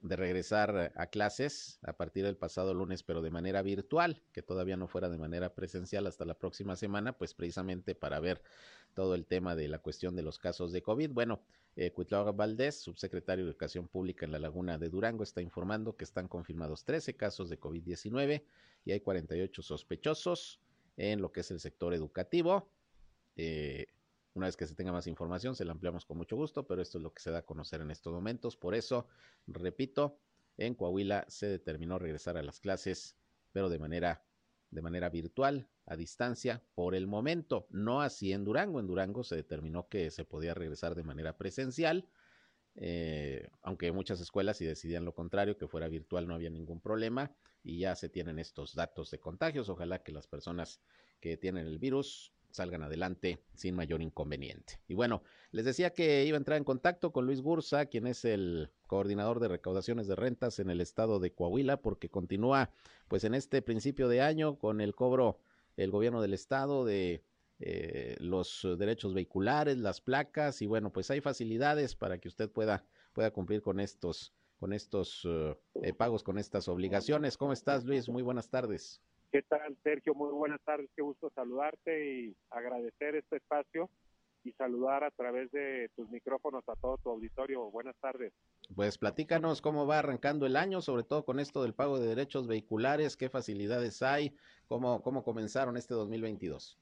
[0.00, 4.78] de, regresar a clases a partir del pasado lunes, pero de manera virtual, que todavía
[4.78, 8.40] no fuera de manera presencial hasta la próxima semana, pues precisamente para ver
[8.94, 11.10] todo el tema de la cuestión de los casos de COVID.
[11.10, 11.42] Bueno,
[11.76, 11.92] eh,
[12.34, 16.86] Valdés, subsecretario de Educación Pública en la Laguna de Durango, está informando que están confirmados
[16.86, 18.44] 13 casos de COVID-19
[18.86, 20.63] y hay 48 sospechosos
[20.96, 22.70] en lo que es el sector educativo.
[23.36, 23.86] Eh,
[24.34, 26.98] una vez que se tenga más información, se la ampliamos con mucho gusto, pero esto
[26.98, 28.56] es lo que se da a conocer en estos momentos.
[28.56, 29.06] Por eso,
[29.46, 30.18] repito,
[30.56, 33.16] en Coahuila se determinó regresar a las clases,
[33.52, 34.24] pero de manera,
[34.70, 37.66] de manera virtual, a distancia, por el momento.
[37.70, 38.80] No así en Durango.
[38.80, 42.08] En Durango se determinó que se podía regresar de manera presencial.
[42.76, 47.32] Eh, aunque muchas escuelas si decidían lo contrario, que fuera virtual, no había ningún problema
[47.62, 49.68] y ya se tienen estos datos de contagios.
[49.68, 50.80] Ojalá que las personas
[51.20, 54.78] que tienen el virus salgan adelante sin mayor inconveniente.
[54.86, 58.24] Y bueno, les decía que iba a entrar en contacto con Luis Gursa, quien es
[58.24, 62.70] el coordinador de recaudaciones de rentas en el estado de Coahuila, porque continúa
[63.08, 65.40] pues en este principio de año con el cobro
[65.76, 67.24] el gobierno del estado de
[67.66, 72.84] eh, los derechos vehiculares, las placas y bueno, pues hay facilidades para que usted pueda,
[73.14, 77.38] pueda cumplir con estos, con estos uh, eh, pagos, con estas obligaciones.
[77.38, 78.06] ¿Cómo estás, Luis?
[78.10, 79.00] Muy buenas tardes.
[79.32, 80.14] ¿Qué tal, Sergio?
[80.14, 83.88] Muy buenas tardes, qué gusto saludarte y agradecer este espacio
[84.44, 87.70] y saludar a través de tus micrófonos a todo tu auditorio.
[87.70, 88.34] Buenas tardes.
[88.76, 92.46] Pues platícanos cómo va arrancando el año, sobre todo con esto del pago de derechos
[92.46, 96.78] vehiculares, qué facilidades hay, cómo, cómo comenzaron este 2022.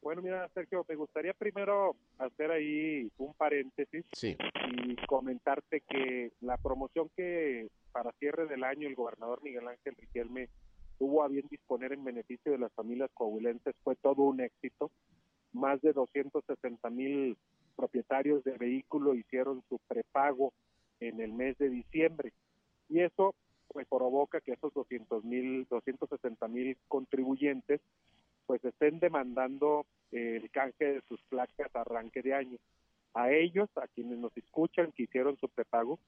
[0.00, 4.36] Bueno, mira, Sergio, me gustaría primero hacer ahí un paréntesis sí.
[4.72, 10.48] y comentarte que la promoción que para cierre del año el gobernador Miguel Ángel Riquelme
[10.98, 14.90] tuvo a bien disponer en beneficio de las familias coahuilenses fue todo un éxito.
[15.52, 17.36] Más de 260 mil
[17.76, 20.52] propietarios de vehículo hicieron su prepago
[21.00, 22.32] en el mes de diciembre
[22.88, 23.34] y eso
[23.68, 27.80] pues provoca que esos 200 mil, 260 mil contribuyentes
[28.48, 32.58] pues estén demandando el canje de sus placas arranque de año.
[33.12, 35.98] A ellos, a quienes nos escuchan que hicieron su prepago,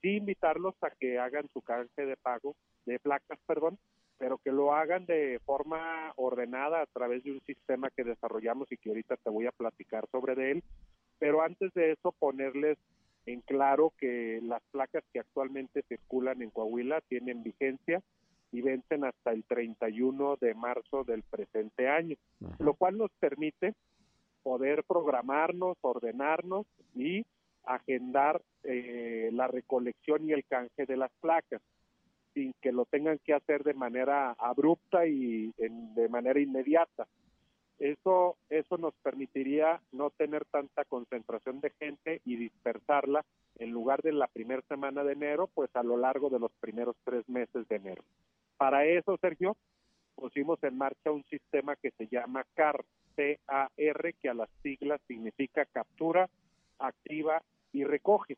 [0.00, 2.54] sí invitarlos a que hagan su canje de pago,
[2.86, 3.76] de placas, perdón,
[4.18, 8.76] pero que lo hagan de forma ordenada a través de un sistema que desarrollamos y
[8.76, 10.64] que ahorita te voy a platicar sobre de él,
[11.18, 12.78] pero antes de eso ponerles
[13.26, 18.00] en claro que las placas que actualmente circulan en Coahuila tienen vigencia
[18.52, 22.16] y vencen hasta el 31 de marzo del presente año,
[22.58, 23.74] lo cual nos permite
[24.42, 27.24] poder programarnos, ordenarnos y
[27.64, 31.60] agendar eh, la recolección y el canje de las placas
[32.34, 37.06] sin que lo tengan que hacer de manera abrupta y de manera inmediata.
[37.78, 43.24] Eso, eso nos permitiría no tener tanta concentración de gente y dispersarla
[43.56, 46.94] en lugar de la primera semana de enero, pues a lo largo de los primeros
[47.04, 48.04] tres meses de enero.
[48.60, 49.56] Para eso, Sergio,
[50.14, 52.84] pusimos en marcha un sistema que se llama CAR,
[53.16, 56.28] C-A-R, que a las siglas significa captura,
[56.78, 57.40] activa
[57.72, 58.36] y recoge.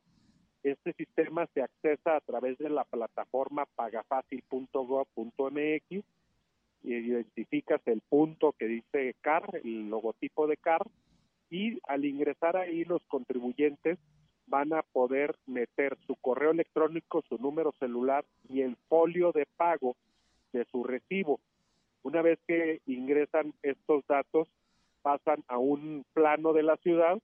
[0.62, 6.04] Este sistema se accesa a través de la plataforma pagafacil.gov.mx
[6.84, 10.82] identificas el punto que dice CAR, el logotipo de CAR,
[11.50, 13.98] y al ingresar ahí los contribuyentes
[14.46, 19.96] van a poder meter su correo electrónico, su número celular y el folio de pago
[20.52, 21.40] de su recibo.
[22.02, 24.48] Una vez que ingresan estos datos,
[25.02, 27.18] pasan a un plano de la ciudad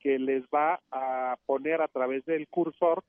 [0.00, 3.02] que les va a poner a través del cursor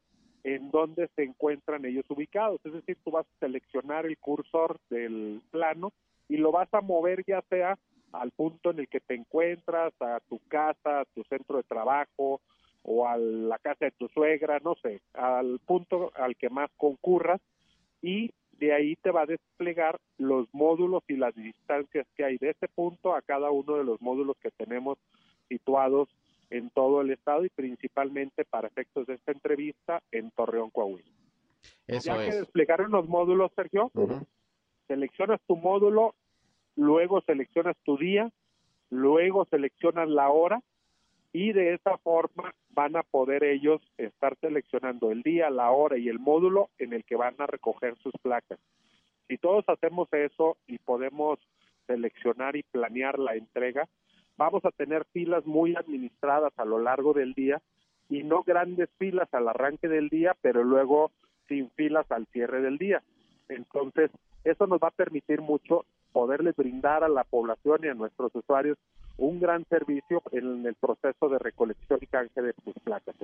[0.43, 2.62] en dónde se encuentran ellos ubicados.
[2.63, 5.91] Es decir, tú vas a seleccionar el cursor del plano
[6.30, 7.78] y lo vas a mover ya sea
[8.13, 12.41] al punto en el que te encuentras, a tu casa, a tu centro de trabajo
[12.84, 17.41] o a la casa de tu suegra, no sé, al punto al que más concurras
[18.01, 22.51] y de ahí te va a desplegar los módulos y las distancias que hay de
[22.51, 24.97] ese punto a cada uno de los módulos que tenemos
[25.49, 26.09] situados
[26.49, 31.11] en todo el estado y principalmente para efectos de esta entrevista en Torreón, Coahuila.
[31.87, 33.91] ya que desplegaron los módulos, Sergio,
[34.87, 36.15] seleccionas tu módulo,
[36.75, 38.31] luego seleccionas tu día,
[38.89, 40.61] luego seleccionas la hora
[41.33, 46.09] y de esa forma van a poder ellos estar seleccionando el día, la hora y
[46.09, 48.59] el módulo en el que van a recoger sus placas.
[49.27, 51.39] Si todos hacemos eso y podemos
[51.88, 53.88] seleccionar y planear la entrega,
[54.38, 57.61] vamos a tener filas muy administradas a lo largo del día
[58.09, 61.11] y no grandes filas al arranque del día, pero luego
[61.47, 63.01] sin filas al cierre del día.
[63.49, 64.11] Entonces,
[64.43, 68.77] eso nos va a permitir mucho poderles brindar a la población y a nuestros usuarios
[69.17, 73.15] un gran servicio en el proceso de recolección y canje de sus placas.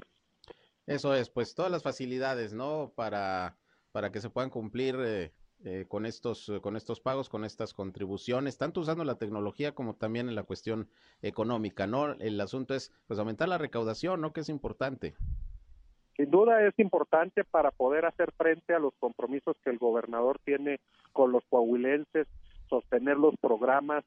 [0.88, 2.92] Eso es, pues todas las facilidades, ¿no?
[2.96, 3.58] Para,
[3.92, 5.32] para que se puedan cumplir eh,
[5.64, 9.96] eh, con estos eh, con estos pagos, con estas contribuciones, tanto usando la tecnología como
[9.96, 10.90] también en la cuestión
[11.22, 12.14] económica, ¿no?
[12.14, 14.34] El asunto es pues aumentar la recaudación, ¿no?
[14.34, 15.14] Que es importante.
[16.18, 20.80] Sin duda es importante para poder hacer frente a los compromisos que el gobernador tiene
[21.14, 22.28] con los coahuilenses,
[22.68, 24.04] sostener los programas,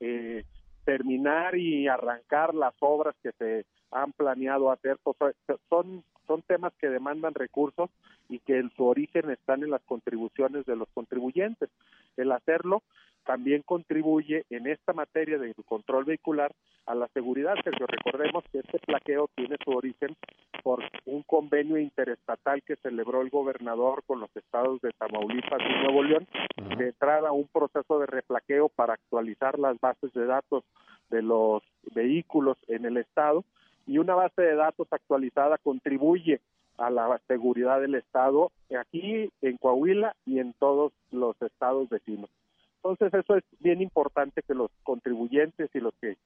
[0.00, 0.44] eh,
[0.84, 4.98] terminar y arrancar las obras que se han planeado hacer.
[5.02, 5.34] Pues,
[5.68, 7.90] son son temas que demandan recursos
[8.28, 11.70] y que en su origen están en las contribuciones de los contribuyentes.
[12.16, 12.82] El hacerlo
[13.24, 16.52] también contribuye en esta materia de control vehicular
[16.86, 20.14] a la seguridad, que recordemos que este plaqueo tiene su origen
[20.62, 26.02] por un convenio interestatal que celebró el gobernador con los estados de Tamaulipas y Nuevo
[26.02, 26.28] León,
[26.76, 30.64] de entrada a un proceso de replaqueo para actualizar las bases de datos
[31.10, 31.62] de los
[31.94, 33.44] vehículos en el estado
[33.86, 36.40] y una base de datos actualizada contribuye
[36.78, 42.30] a la seguridad del Estado aquí en Coahuila y en todos los estados vecinos.
[42.76, 46.16] Entonces eso es bien importante que los contribuyentes y los que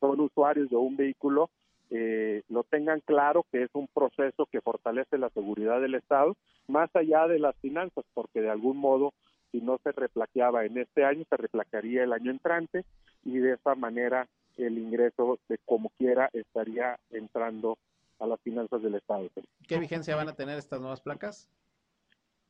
[0.00, 1.50] son usuarios de un vehículo
[1.90, 6.36] eh, lo tengan claro que es un proceso que fortalece la seguridad del Estado,
[6.68, 9.12] más allá de las finanzas, porque de algún modo,
[9.50, 12.84] si no se replaqueaba en este año, se replaquearía el año entrante
[13.24, 17.78] y de esa manera el ingreso de como quiera estaría entrando
[18.18, 19.28] a las finanzas del Estado.
[19.66, 21.48] ¿Qué vigencia van a tener estas nuevas placas?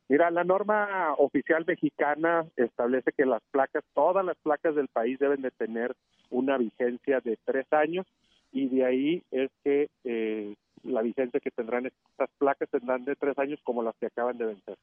[0.09, 5.41] Mira, la norma oficial mexicana establece que las placas, todas las placas del país deben
[5.41, 5.95] de tener
[6.29, 8.05] una vigencia de tres años
[8.51, 13.37] y de ahí es que eh, la vigencia que tendrán estas placas tendrán de tres
[13.37, 14.77] años como las que acaban de vencer.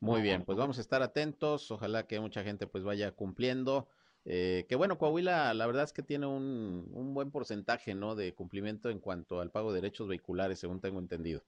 [0.00, 3.88] Muy bien, pues vamos a estar atentos, ojalá que mucha gente pues vaya cumpliendo
[4.24, 8.14] eh, que bueno, Coahuila la verdad es que tiene un, un, buen porcentaje ¿no?
[8.14, 11.42] de cumplimiento en cuanto al pago de derechos vehiculares, según tengo entendido.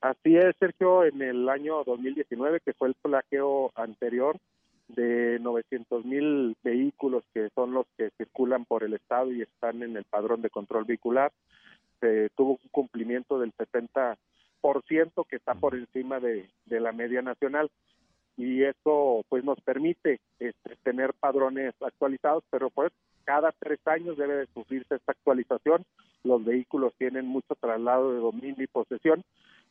[0.00, 4.38] Así es, Sergio, en el año 2019, que fue el plaqueo anterior
[4.88, 9.96] de 900 mil vehículos que son los que circulan por el Estado y están en
[9.96, 11.32] el padrón de control vehicular,
[12.00, 14.16] se tuvo un cumplimiento del 70%
[15.28, 17.70] que está por encima de, de la media nacional
[18.40, 22.90] y eso pues nos permite este, tener padrones actualizados, pero pues
[23.24, 25.84] cada tres años debe de sufrirse esta actualización.
[26.24, 29.22] Los vehículos tienen mucho traslado de dominio y posesión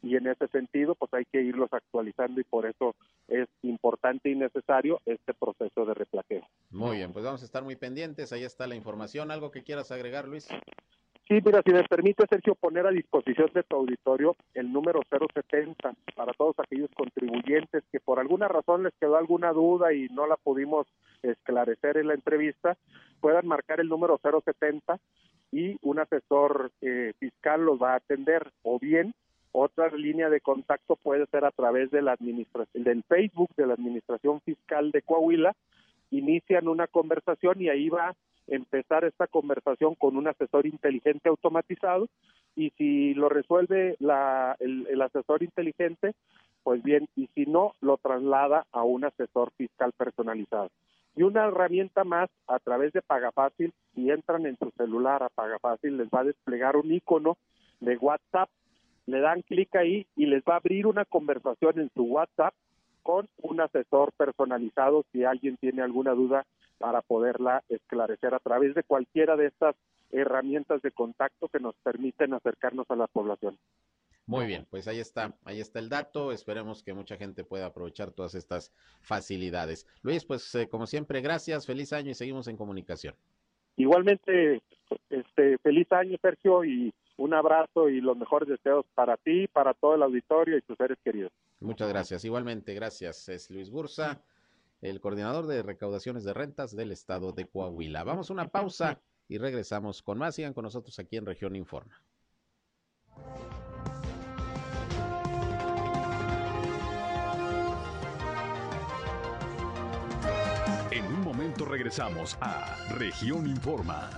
[0.01, 2.95] y en ese sentido pues hay que irlos actualizando y por eso
[3.27, 6.43] es importante y necesario este proceso de replaqueo.
[6.71, 9.31] Muy bien, pues vamos a estar muy pendientes, ahí está la información.
[9.31, 10.47] ¿Algo que quieras agregar, Luis?
[11.29, 15.93] Sí, mira, si me permite, Sergio, poner a disposición de tu auditorio el número 070
[16.15, 20.37] para todos aquellos contribuyentes que por alguna razón les quedó alguna duda y no la
[20.37, 20.87] pudimos
[21.21, 22.77] esclarecer en la entrevista,
[23.21, 24.99] puedan marcar el número 070
[25.51, 29.13] y un asesor eh, fiscal los va a atender o bien
[29.51, 34.41] otra línea de contacto puede ser a través de la del Facebook de la Administración
[34.41, 35.55] Fiscal de Coahuila.
[36.11, 38.15] Inician una conversación y ahí va a
[38.47, 42.07] empezar esta conversación con un asesor inteligente automatizado
[42.55, 46.13] y si lo resuelve la, el, el asesor inteligente,
[46.63, 50.69] pues bien, y si no, lo traslada a un asesor fiscal personalizado.
[51.15, 55.97] Y una herramienta más, a través de Pagafácil, si entran en su celular a Pagafácil,
[55.97, 57.37] les va a desplegar un icono
[57.79, 58.49] de WhatsApp
[59.09, 62.53] le dan clic ahí y les va a abrir una conversación en su WhatsApp
[63.03, 66.45] con un asesor personalizado si alguien tiene alguna duda
[66.77, 69.75] para poderla esclarecer a través de cualquiera de estas
[70.11, 73.57] herramientas de contacto que nos permiten acercarnos a la población.
[74.25, 76.31] Muy bien, pues ahí está, ahí está el dato.
[76.31, 79.87] Esperemos que mucha gente pueda aprovechar todas estas facilidades.
[80.03, 83.15] Luis, pues eh, como siempre, gracias, feliz año y seguimos en comunicación.
[83.75, 84.61] Igualmente,
[85.09, 89.95] este, feliz año, Sergio, y un abrazo y los mejores deseos para ti, para todo
[89.95, 91.31] el auditorio y tus seres queridos.
[91.59, 92.23] Muchas gracias.
[92.23, 93.27] Igualmente, gracias.
[93.27, 94.21] Es Luis Bursa,
[94.81, 98.05] el coordinador de recaudaciones de rentas del estado de Coahuila.
[98.05, 100.35] Vamos a una pausa y regresamos con más.
[100.35, 102.01] Sigan con nosotros aquí en Región Informa.
[110.91, 114.09] En un momento regresamos a Región Informa.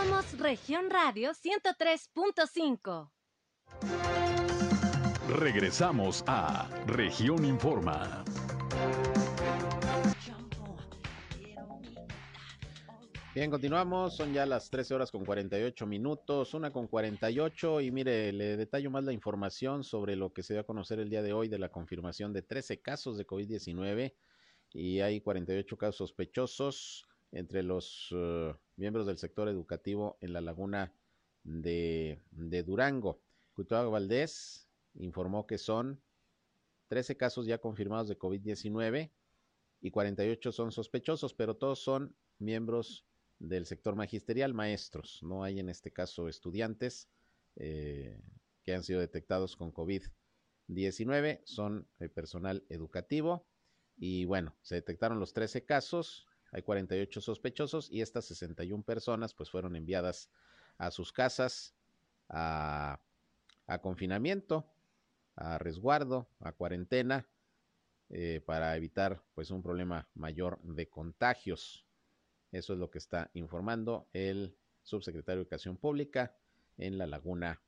[0.00, 3.10] Somos Región Radio 103.5.
[5.28, 8.24] Regresamos a Región Informa.
[13.34, 14.16] Bien, continuamos.
[14.16, 17.82] Son ya las 13 horas con 48 minutos, una con 48.
[17.82, 21.10] Y mire, le detallo más la información sobre lo que se dio a conocer el
[21.10, 24.14] día de hoy de la confirmación de 13 casos de COVID-19
[24.72, 30.92] y hay 48 casos sospechosos entre los uh, miembros del sector educativo en la laguna
[31.44, 32.20] de,
[32.66, 33.20] Durango.
[33.54, 36.00] Cuituago Valdés informó que son
[36.88, 39.10] 13 casos ya confirmados de COVID-19
[39.80, 43.06] y 48 son sospechosos, pero todos son miembros
[43.38, 45.20] del sector magisterial, maestros.
[45.22, 47.08] No hay en este caso estudiantes
[47.56, 48.20] eh,
[48.62, 53.46] que han sido detectados con COVID-19, son eh, personal educativo.
[53.96, 59.50] Y bueno, se detectaron los 13 casos, hay 48 sospechosos y estas 61 personas pues
[59.50, 60.30] fueron enviadas
[60.78, 61.74] a sus casas
[62.28, 63.00] a,
[63.66, 64.66] a confinamiento,
[65.36, 67.26] a resguardo, a cuarentena,
[68.12, 71.86] eh, para evitar pues un problema mayor de contagios.
[72.50, 76.34] Eso es lo que está informando el subsecretario de Educación Pública
[76.76, 77.62] en la laguna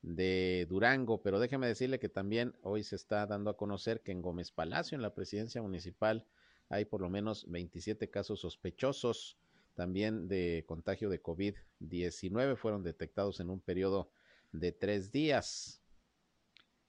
[0.00, 1.22] de Durango.
[1.22, 4.96] Pero déjeme decirle que también hoy se está dando a conocer que en Gómez Palacio,
[4.96, 6.26] en la presidencia municipal,
[6.68, 9.38] hay por lo menos 27 casos sospechosos
[9.74, 12.56] también de contagio de COVID-19.
[12.56, 14.10] Fueron detectados en un periodo
[14.52, 15.82] de tres días.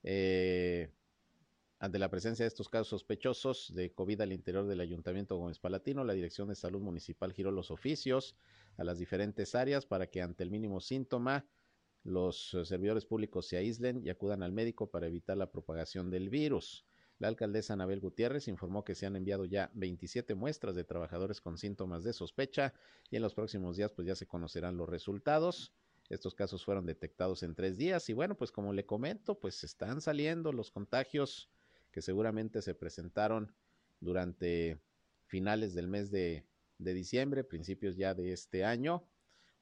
[0.02, 0.90] Eh,
[1.78, 6.04] ante la presencia de estos casos sospechosos de COVID al interior del Ayuntamiento Gómez Palatino,
[6.04, 8.34] la Dirección de Salud Municipal giró los oficios
[8.78, 11.44] a las diferentes áreas para que ante el mínimo síntoma
[12.02, 16.86] los servidores públicos se aíslen y acudan al médico para evitar la propagación del virus.
[17.18, 21.56] La alcaldesa Anabel Gutiérrez informó que se han enviado ya 27 muestras de trabajadores con
[21.56, 22.74] síntomas de sospecha
[23.10, 25.72] y en los próximos días pues ya se conocerán los resultados.
[26.10, 30.00] Estos casos fueron detectados en tres días y bueno, pues como le comento, pues están
[30.00, 31.50] saliendo los contagios
[31.90, 33.54] que seguramente se presentaron
[34.00, 34.78] durante
[35.24, 36.46] finales del mes de,
[36.78, 39.08] de diciembre, principios ya de este año,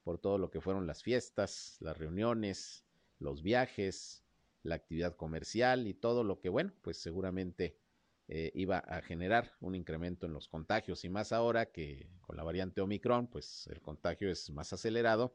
[0.02, 2.84] por todo lo que fueron las fiestas, las reuniones,
[3.20, 4.23] los viajes,
[4.64, 7.78] la actividad comercial y todo lo que, bueno, pues seguramente
[8.26, 12.42] eh, iba a generar un incremento en los contagios y más ahora que con la
[12.42, 15.34] variante Omicron, pues el contagio es más acelerado,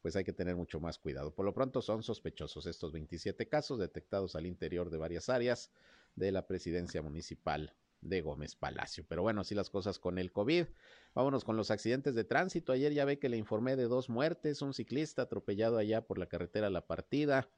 [0.00, 1.34] pues hay que tener mucho más cuidado.
[1.34, 5.70] Por lo pronto son sospechosos estos 27 casos detectados al interior de varias áreas
[6.16, 9.04] de la presidencia municipal de Gómez Palacio.
[9.06, 10.66] Pero bueno, así las cosas con el COVID.
[11.14, 12.72] Vámonos con los accidentes de tránsito.
[12.72, 16.26] Ayer ya ve que le informé de dos muertes, un ciclista atropellado allá por la
[16.26, 17.48] carretera La Partida,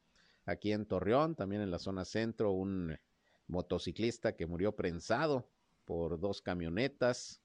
[0.44, 2.98] aquí en Torreón, también en la zona centro, un
[3.46, 5.48] motociclista que murió prensado
[5.84, 7.42] por dos camionetas.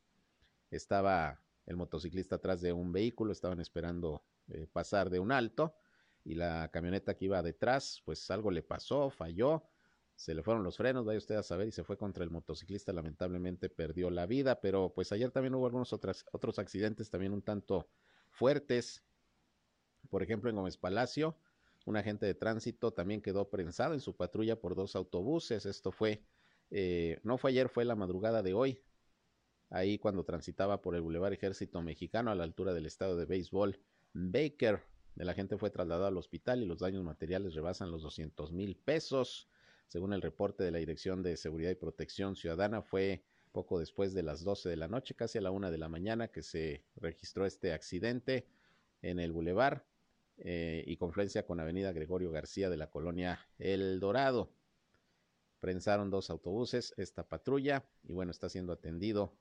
[0.72, 5.76] Estaba el motociclista atrás de un vehículo, estaban esperando eh, pasar de un alto
[6.24, 9.64] y la camioneta que iba detrás, pues algo le pasó, falló,
[10.16, 12.91] se le fueron los frenos, vaya usted a saber, y se fue contra el motociclista,
[12.91, 17.41] lamentablemente perdió la vida, pero pues ayer también hubo algunos otros, otros accidentes también un
[17.41, 17.88] tanto
[18.30, 19.04] fuertes,
[20.10, 21.38] por ejemplo en Gómez Palacio,
[21.90, 26.24] un agente de tránsito también quedó prensado en su patrulla por dos autobuses, esto fue,
[26.70, 28.80] eh, no fue ayer, fue la madrugada de hoy,
[29.72, 33.80] ahí cuando transitaba por el Boulevard Ejército Mexicano a la altura del estado de béisbol
[34.14, 34.84] Baker.
[35.18, 39.50] El agente fue trasladado al hospital y los daños materiales rebasan los 200 mil pesos.
[39.88, 44.22] Según el reporte de la Dirección de Seguridad y Protección Ciudadana, fue poco después de
[44.22, 47.48] las 12 de la noche, casi a la una de la mañana, que se registró
[47.48, 48.48] este accidente
[49.02, 49.86] en el bulevar
[50.42, 54.52] eh, y confluencia con Avenida Gregorio García de la colonia El Dorado.
[55.60, 59.36] Prensaron dos autobuses, esta patrulla, y bueno, está siendo atendido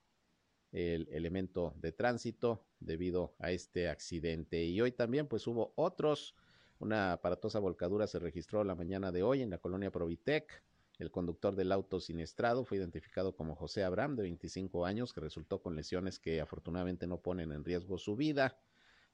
[0.73, 4.65] el elemento de tránsito debido a este accidente.
[4.65, 6.35] Y hoy también pues hubo otros,
[6.81, 10.63] una aparatosa volcadura se registró la mañana de hoy en la colonia Provitec.
[10.99, 15.63] El conductor del auto siniestrado fue identificado como José Abraham, de 25 años, que resultó
[15.63, 18.59] con lesiones que afortunadamente no ponen en riesgo su vida.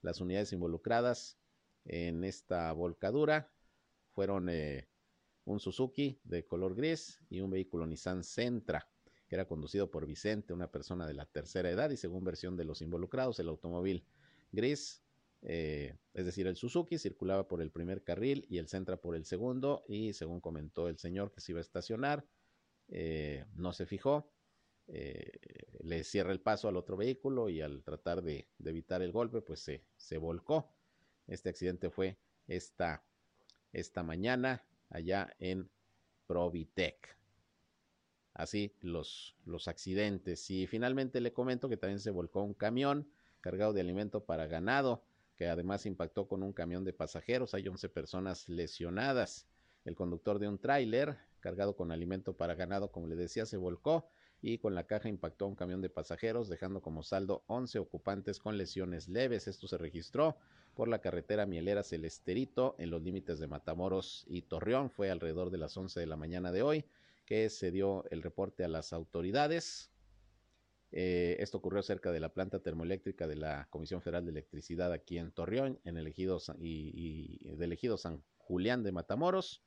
[0.00, 1.38] Las unidades involucradas
[1.84, 3.50] en esta volcadura
[4.12, 4.88] fueron eh,
[5.44, 8.88] un Suzuki de color gris y un vehículo Nissan Sentra
[9.28, 12.64] que era conducido por Vicente, una persona de la tercera edad, y según versión de
[12.64, 14.06] los involucrados, el automóvil
[14.52, 15.02] gris,
[15.40, 19.24] eh, es decir, el Suzuki, circulaba por el primer carril y el Centra por el
[19.24, 22.26] segundo, y según comentó el señor que se iba a estacionar,
[22.88, 24.30] eh, no se fijó,
[24.86, 29.60] le cierra el paso al otro vehículo y al tratar de, evitar el golpe, pues
[29.96, 30.73] se, volcó.
[31.26, 32.16] Este accidente fue
[32.46, 33.02] esta,
[33.72, 35.70] esta mañana allá en
[36.26, 37.14] Provitec
[38.34, 40.50] así los, los accidentes.
[40.50, 43.08] Y finalmente le comento que también se volcó un camión
[43.40, 45.04] cargado de alimento para ganado,
[45.36, 47.54] que además impactó con un camión de pasajeros.
[47.54, 49.46] Hay 11 personas lesionadas.
[49.84, 54.08] El conductor de un tráiler cargado con alimento para ganado, como le decía, se volcó
[54.40, 58.56] y con la caja impactó un camión de pasajeros, dejando como saldo 11 ocupantes con
[58.56, 59.46] lesiones leves.
[59.46, 60.36] Esto se registró
[60.74, 64.90] por la carretera Mielera Celesterito en los límites de Matamoros y Torreón.
[64.90, 66.84] Fue alrededor de las 11 de la mañana de hoy
[67.24, 69.90] que se dio el reporte a las autoridades.
[70.92, 75.18] Eh, esto ocurrió cerca de la planta termoeléctrica de la Comisión Federal de Electricidad aquí
[75.18, 79.62] en Torreón, en el ejido y, y del ejido San Julián de Matamoros.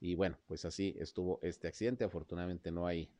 [0.00, 2.04] Y bueno, pues así estuvo este accidente.
[2.04, 3.10] Afortunadamente no hay,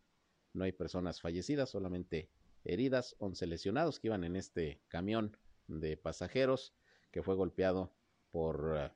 [0.53, 2.30] no hay personas fallecidas, solamente
[2.64, 5.37] heridas, 11 lesionados que iban en este camión
[5.68, 6.74] de pasajeros
[7.15, 7.93] que fue golpeado
[8.33, 8.91] por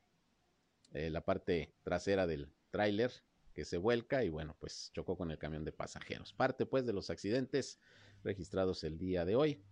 [0.92, 3.12] eh, la parte trasera del tráiler
[3.54, 6.32] que se vuelca y bueno, pues chocó con el camión de pasajeros.
[6.32, 7.78] Parte pues de los accidentes
[8.24, 9.62] registrados el día de hoy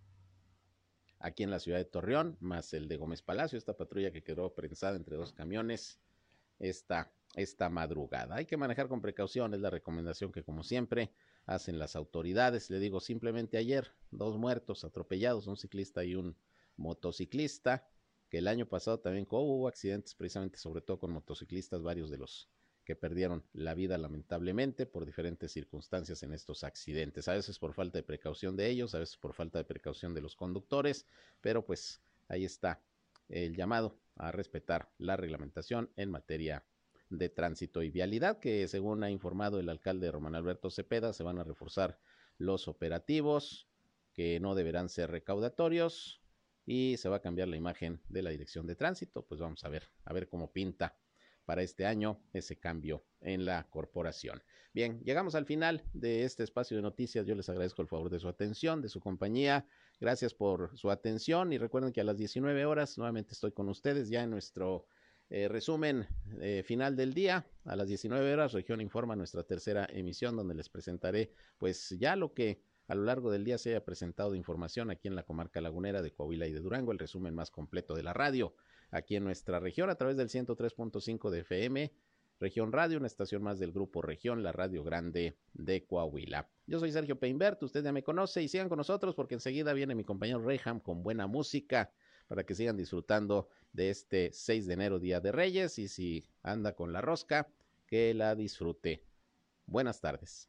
[1.18, 4.54] aquí en la ciudad de Torreón, más el de Gómez Palacio, esta patrulla que quedó
[4.54, 5.98] prensada entre dos camiones
[6.60, 8.36] esta, esta madrugada.
[8.36, 11.10] Hay que manejar con precaución, es la recomendación que como siempre
[11.46, 12.70] hacen las autoridades.
[12.70, 16.36] Le digo simplemente ayer, dos muertos atropellados, un ciclista y un
[16.76, 17.88] motociclista,
[18.28, 22.48] que el año pasado también hubo accidentes precisamente sobre todo con motociclistas, varios de los
[22.84, 27.98] que perdieron la vida lamentablemente por diferentes circunstancias en estos accidentes, a veces por falta
[27.98, 31.04] de precaución de ellos, a veces por falta de precaución de los conductores,
[31.40, 32.80] pero pues ahí está
[33.28, 36.64] el llamado a respetar la reglamentación en materia
[37.10, 41.38] de tránsito y vialidad, que según ha informado el alcalde Román Alberto Cepeda, se van
[41.38, 41.98] a reforzar
[42.38, 43.66] los operativos,
[44.12, 46.20] que no deberán ser recaudatorios,
[46.66, 49.24] y se va a cambiar la imagen de la dirección de tránsito.
[49.24, 50.98] Pues vamos a ver, a ver cómo pinta
[51.46, 54.42] para este año ese cambio en la corporación.
[54.74, 57.24] Bien, llegamos al final de este espacio de noticias.
[57.24, 59.66] Yo les agradezco el favor de su atención, de su compañía.
[60.00, 64.10] Gracias por su atención y recuerden que a las 19 horas nuevamente estoy con ustedes
[64.10, 64.86] ya en nuestro
[65.30, 66.06] eh, resumen
[66.40, 67.46] eh, final del día.
[67.64, 72.34] A las 19 horas, Región Informa, nuestra tercera emisión, donde les presentaré pues ya lo
[72.34, 75.60] que a lo largo del día se haya presentado de información aquí en la comarca
[75.60, 78.54] lagunera de Coahuila y de Durango, el resumen más completo de la radio
[78.90, 81.92] aquí en nuestra región a través del 103.5 de FM,
[82.38, 86.48] Región Radio, una estación más del grupo Región, la Radio Grande de Coahuila.
[86.66, 89.94] Yo soy Sergio Peinbert, usted ya me conoce y sigan con nosotros porque enseguida viene
[89.94, 91.90] mi compañero Reyham con buena música
[92.28, 96.74] para que sigan disfrutando de este 6 de enero, Día de Reyes, y si anda
[96.74, 97.48] con la rosca,
[97.86, 99.04] que la disfrute.
[99.66, 100.48] Buenas tardes.